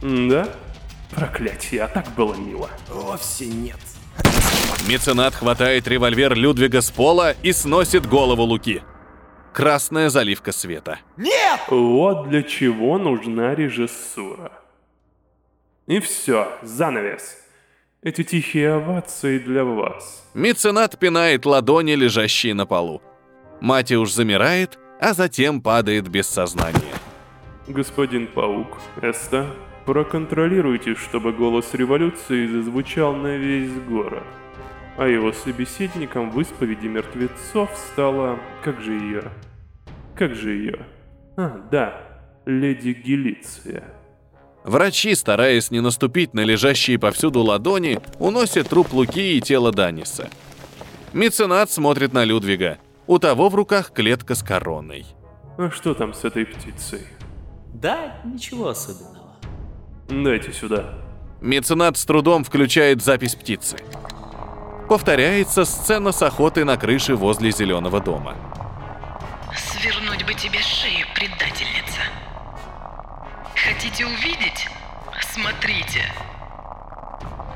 Да? 0.00 0.48
Проклятие, 1.10 1.82
а 1.82 1.88
так 1.88 2.08
было 2.14 2.34
мило. 2.34 2.70
Вовсе 2.88 3.46
нет. 3.46 3.76
Меценат 4.88 5.34
хватает 5.34 5.86
револьвер 5.86 6.34
Людвига 6.34 6.80
с 6.80 6.90
пола 6.90 7.34
и 7.42 7.52
сносит 7.52 8.06
голову 8.06 8.42
Луки. 8.42 8.82
Красная 9.52 10.08
заливка 10.08 10.52
света. 10.52 10.98
Нет! 11.18 11.60
Вот 11.68 12.30
для 12.30 12.42
чего 12.42 12.96
нужна 12.96 13.54
режиссура. 13.54 14.52
И 15.86 16.00
все, 16.00 16.52
занавес. 16.62 17.36
Эти 18.02 18.24
тихие 18.24 18.72
овации 18.72 19.38
для 19.38 19.62
вас. 19.62 20.26
Меценат 20.32 20.98
пинает 20.98 21.44
ладони, 21.44 21.92
лежащие 21.92 22.54
на 22.54 22.64
полу. 22.64 23.02
Матиуш 23.60 24.12
замирает, 24.12 24.78
а 24.98 25.12
затем 25.12 25.60
падает 25.60 26.08
без 26.08 26.26
сознания. 26.26 26.94
Господин 27.68 28.26
Паук, 28.26 28.78
Эста, 29.02 29.54
проконтролируйте, 29.84 30.94
чтобы 30.94 31.32
голос 31.32 31.74
революции 31.74 32.46
зазвучал 32.46 33.14
на 33.14 33.36
весь 33.36 33.74
город. 33.86 34.24
А 34.96 35.06
его 35.06 35.34
собеседником 35.34 36.30
в 36.30 36.40
исповеди 36.40 36.86
мертвецов 36.86 37.68
стала... 37.92 38.38
Как 38.64 38.80
же 38.80 38.92
ее? 38.94 39.24
Как 40.16 40.34
же 40.34 40.52
ее? 40.52 40.86
А, 41.36 41.68
да, 41.70 42.00
леди 42.46 42.92
Гелиция. 42.92 43.99
Врачи, 44.64 45.14
стараясь 45.14 45.70
не 45.70 45.80
наступить 45.80 46.34
на 46.34 46.40
лежащие 46.40 46.98
повсюду 46.98 47.40
ладони, 47.40 48.00
уносят 48.18 48.68
труп 48.68 48.92
Луки 48.92 49.38
и 49.38 49.40
тело 49.40 49.72
Даниса. 49.72 50.28
Меценат 51.12 51.70
смотрит 51.70 52.12
на 52.12 52.24
Людвига. 52.24 52.78
У 53.06 53.18
того 53.18 53.48
в 53.48 53.54
руках 53.54 53.92
клетка 53.92 54.34
с 54.34 54.42
короной. 54.42 55.06
А 55.58 55.70
что 55.70 55.94
там 55.94 56.14
с 56.14 56.24
этой 56.24 56.46
птицей? 56.46 57.06
Да, 57.74 58.20
ничего 58.24 58.68
особенного. 58.68 59.36
Дайте 60.08 60.52
сюда. 60.52 60.94
Меценат 61.40 61.96
с 61.96 62.04
трудом 62.04 62.44
включает 62.44 63.02
запись 63.02 63.34
птицы. 63.34 63.78
Повторяется 64.88 65.64
сцена 65.64 66.12
с 66.12 66.20
охотой 66.22 66.64
на 66.64 66.76
крыше 66.76 67.14
возле 67.14 67.50
зеленого 67.50 68.00
дома. 68.00 68.36
Свернуть 69.56 70.24
бы 70.24 70.34
тебе 70.34 70.58
шею, 70.60 71.06
предательница. 71.14 72.00
Хотите 73.62 74.06
увидеть? 74.06 74.68
Смотрите. 75.32 76.00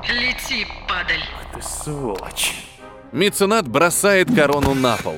Лети, 0.07 0.67
падаль. 0.87 1.23
Ты 1.53 1.61
сволочь. 1.61 2.67
Меценат 3.11 3.67
бросает 3.67 4.33
корону 4.33 4.75
на 4.75 4.97
пол. 4.97 5.15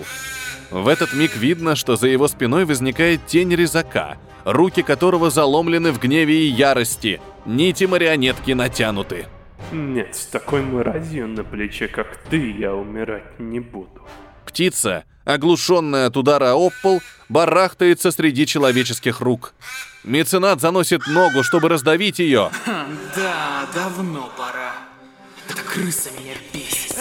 В 0.71 0.87
этот 0.87 1.13
миг 1.13 1.35
видно, 1.35 1.75
что 1.75 1.97
за 1.97 2.07
его 2.07 2.27
спиной 2.27 2.65
возникает 2.65 3.25
тень 3.25 3.53
резака, 3.53 4.17
руки 4.45 4.81
которого 4.81 5.29
заломлены 5.29 5.91
в 5.91 5.99
гневе 5.99 6.45
и 6.45 6.47
ярости, 6.47 7.19
нити 7.45 7.83
марионетки 7.83 8.51
натянуты. 8.51 9.25
Нет, 9.71 10.15
с 10.15 10.25
такой 10.27 10.61
мразью 10.61 11.27
на 11.27 11.43
плече, 11.43 11.87
как 11.87 12.17
ты, 12.29 12.51
я 12.51 12.73
умирать 12.73 13.39
не 13.39 13.59
буду. 13.59 14.07
Птица, 14.45 15.03
оглушенная 15.27 16.07
от 16.07 16.17
удара 16.17 16.53
об 16.53 16.73
пол, 16.81 17.01
барахтается 17.29 18.11
среди 18.11 18.47
человеческих 18.47 19.21
рук. 19.21 19.53
Меценат 20.03 20.61
заносит 20.61 21.05
ногу, 21.07 21.43
чтобы 21.43 21.69
раздавить 21.69 22.19
ее. 22.19 22.49
Да, 23.15 23.67
давно 23.75 24.31
пора. 24.37 24.73
Эта 25.49 25.61
крыса 25.61 26.09
меня 26.19 26.33
бесит. 26.53 26.95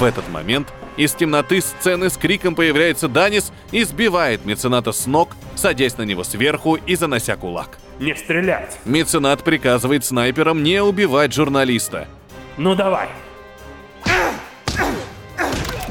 В 0.00 0.04
этот 0.04 0.28
момент 0.28 0.72
из 0.96 1.12
темноты 1.12 1.60
сцены 1.60 2.10
с 2.10 2.16
криком 2.16 2.54
появляется 2.54 3.08
Данис 3.08 3.52
и 3.70 3.84
сбивает 3.84 4.44
мецената 4.44 4.92
с 4.92 5.06
ног, 5.06 5.30
садясь 5.54 5.96
на 5.96 6.02
него 6.02 6.24
сверху 6.24 6.74
и 6.74 6.96
занося 6.96 7.36
кулак. 7.36 7.78
Не 8.00 8.16
стрелять! 8.16 8.78
Меценат 8.84 9.44
приказывает 9.44 10.04
снайперам 10.04 10.62
не 10.62 10.82
убивать 10.82 11.32
журналиста. 11.32 12.08
Ну 12.56 12.74
давай! 12.74 13.08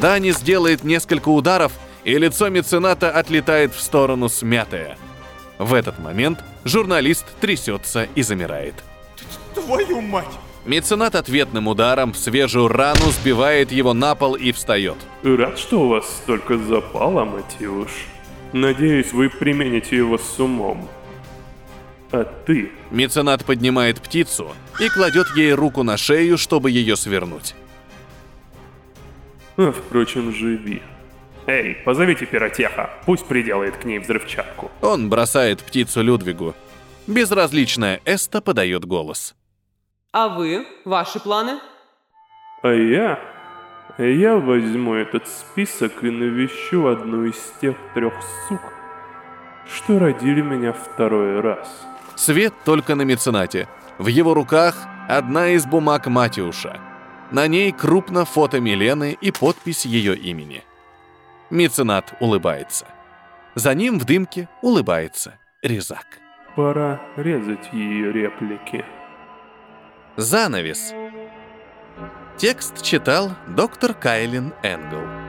Данис 0.02 0.42
делает 0.42 0.84
несколько 0.84 1.30
ударов, 1.30 1.72
и 2.04 2.18
лицо 2.18 2.50
мецената 2.50 3.12
отлетает 3.12 3.76
в 3.76 3.80
сторону 3.80 4.30
смятое. 4.30 4.98
В 5.60 5.76
этот 5.76 6.00
момент 6.00 6.44
журналист 6.66 7.26
трясется 7.40 8.08
и 8.16 8.24
замирает. 8.24 8.74
Твою 9.54 10.02
мать! 10.02 10.26
Меценат 10.66 11.14
ответным 11.14 11.68
ударом 11.68 12.14
в 12.14 12.18
свежую 12.18 12.68
рану 12.68 13.12
сбивает 13.12 13.72
его 13.72 13.94
на 13.94 14.16
пол 14.16 14.34
и 14.34 14.52
встает. 14.52 14.98
Рад, 15.22 15.60
что 15.60 15.82
у 15.82 15.88
вас 15.90 16.08
столько 16.24 16.58
запала, 16.58 17.24
Матюш. 17.24 17.92
Надеюсь, 18.54 19.14
вы 19.14 19.30
примените 19.30 19.98
его 19.98 20.18
с 20.18 20.40
умом. 20.40 20.90
А 22.12 22.24
ты? 22.24 22.72
Меценат 22.90 23.46
поднимает 23.46 24.02
птицу 24.02 24.52
и 24.80 24.90
кладет 24.90 25.28
ей 25.36 25.54
руку 25.54 25.84
на 25.84 25.96
шею, 25.96 26.40
чтобы 26.40 26.72
ее 26.72 26.96
свернуть. 26.96 27.54
А, 29.62 29.72
впрочем, 29.72 30.34
живи. 30.34 30.82
Эй, 31.46 31.76
позовите 31.86 32.26
пиротеха, 32.26 32.90
пусть 33.06 33.28
приделает 33.28 33.78
к 33.78 33.86
ней 33.86 34.00
взрывчатку. 34.00 34.72
Он 34.82 35.10
бросает 35.10 35.62
птицу 35.62 36.02
Людвигу. 36.02 36.56
Безразличная 37.06 38.00
Эста 38.06 38.42
подает 38.42 38.86
голос. 38.86 39.36
А 40.14 40.30
вы? 40.30 40.66
Ваши 40.86 41.20
планы? 41.20 41.60
А 42.64 42.70
я? 42.70 43.20
Я 43.98 44.38
возьму 44.38 44.96
этот 44.96 45.28
список 45.28 46.04
и 46.04 46.10
навещу 46.10 46.88
одну 46.88 47.26
из 47.26 47.38
тех 47.62 47.76
трех 47.94 48.14
сук, 48.48 48.62
что 49.72 50.00
родили 50.00 50.42
меня 50.42 50.74
второй 50.74 51.40
раз. 51.40 51.68
Свет 52.16 52.54
только 52.66 52.96
на 52.96 53.04
меценате. 53.04 53.68
В 53.98 54.08
его 54.08 54.34
руках 54.34 54.76
одна 55.08 55.50
из 55.50 55.66
бумаг 55.66 56.08
Матюша. 56.08 56.80
На 57.32 57.48
ней 57.48 57.72
крупно 57.72 58.26
фото 58.26 58.60
Милены 58.60 59.18
и 59.22 59.32
подпись 59.32 59.86
ее 59.86 60.18
имени. 60.18 60.64
Меценат 61.50 62.14
улыбается. 62.20 62.86
За 63.56 63.74
ним 63.74 64.00
в 64.00 64.06
дымке 64.06 64.50
улыбается 64.62 65.40
Резак. 65.62 66.06
Пора 66.56 67.02
резать 67.16 67.72
ее 67.72 68.12
реплики. 68.12 68.84
Занавес. 70.18 70.94
Текст 72.38 72.82
читал 72.82 73.32
доктор 73.48 73.94
Кайлин 73.94 74.54
Энгл. 74.62 75.21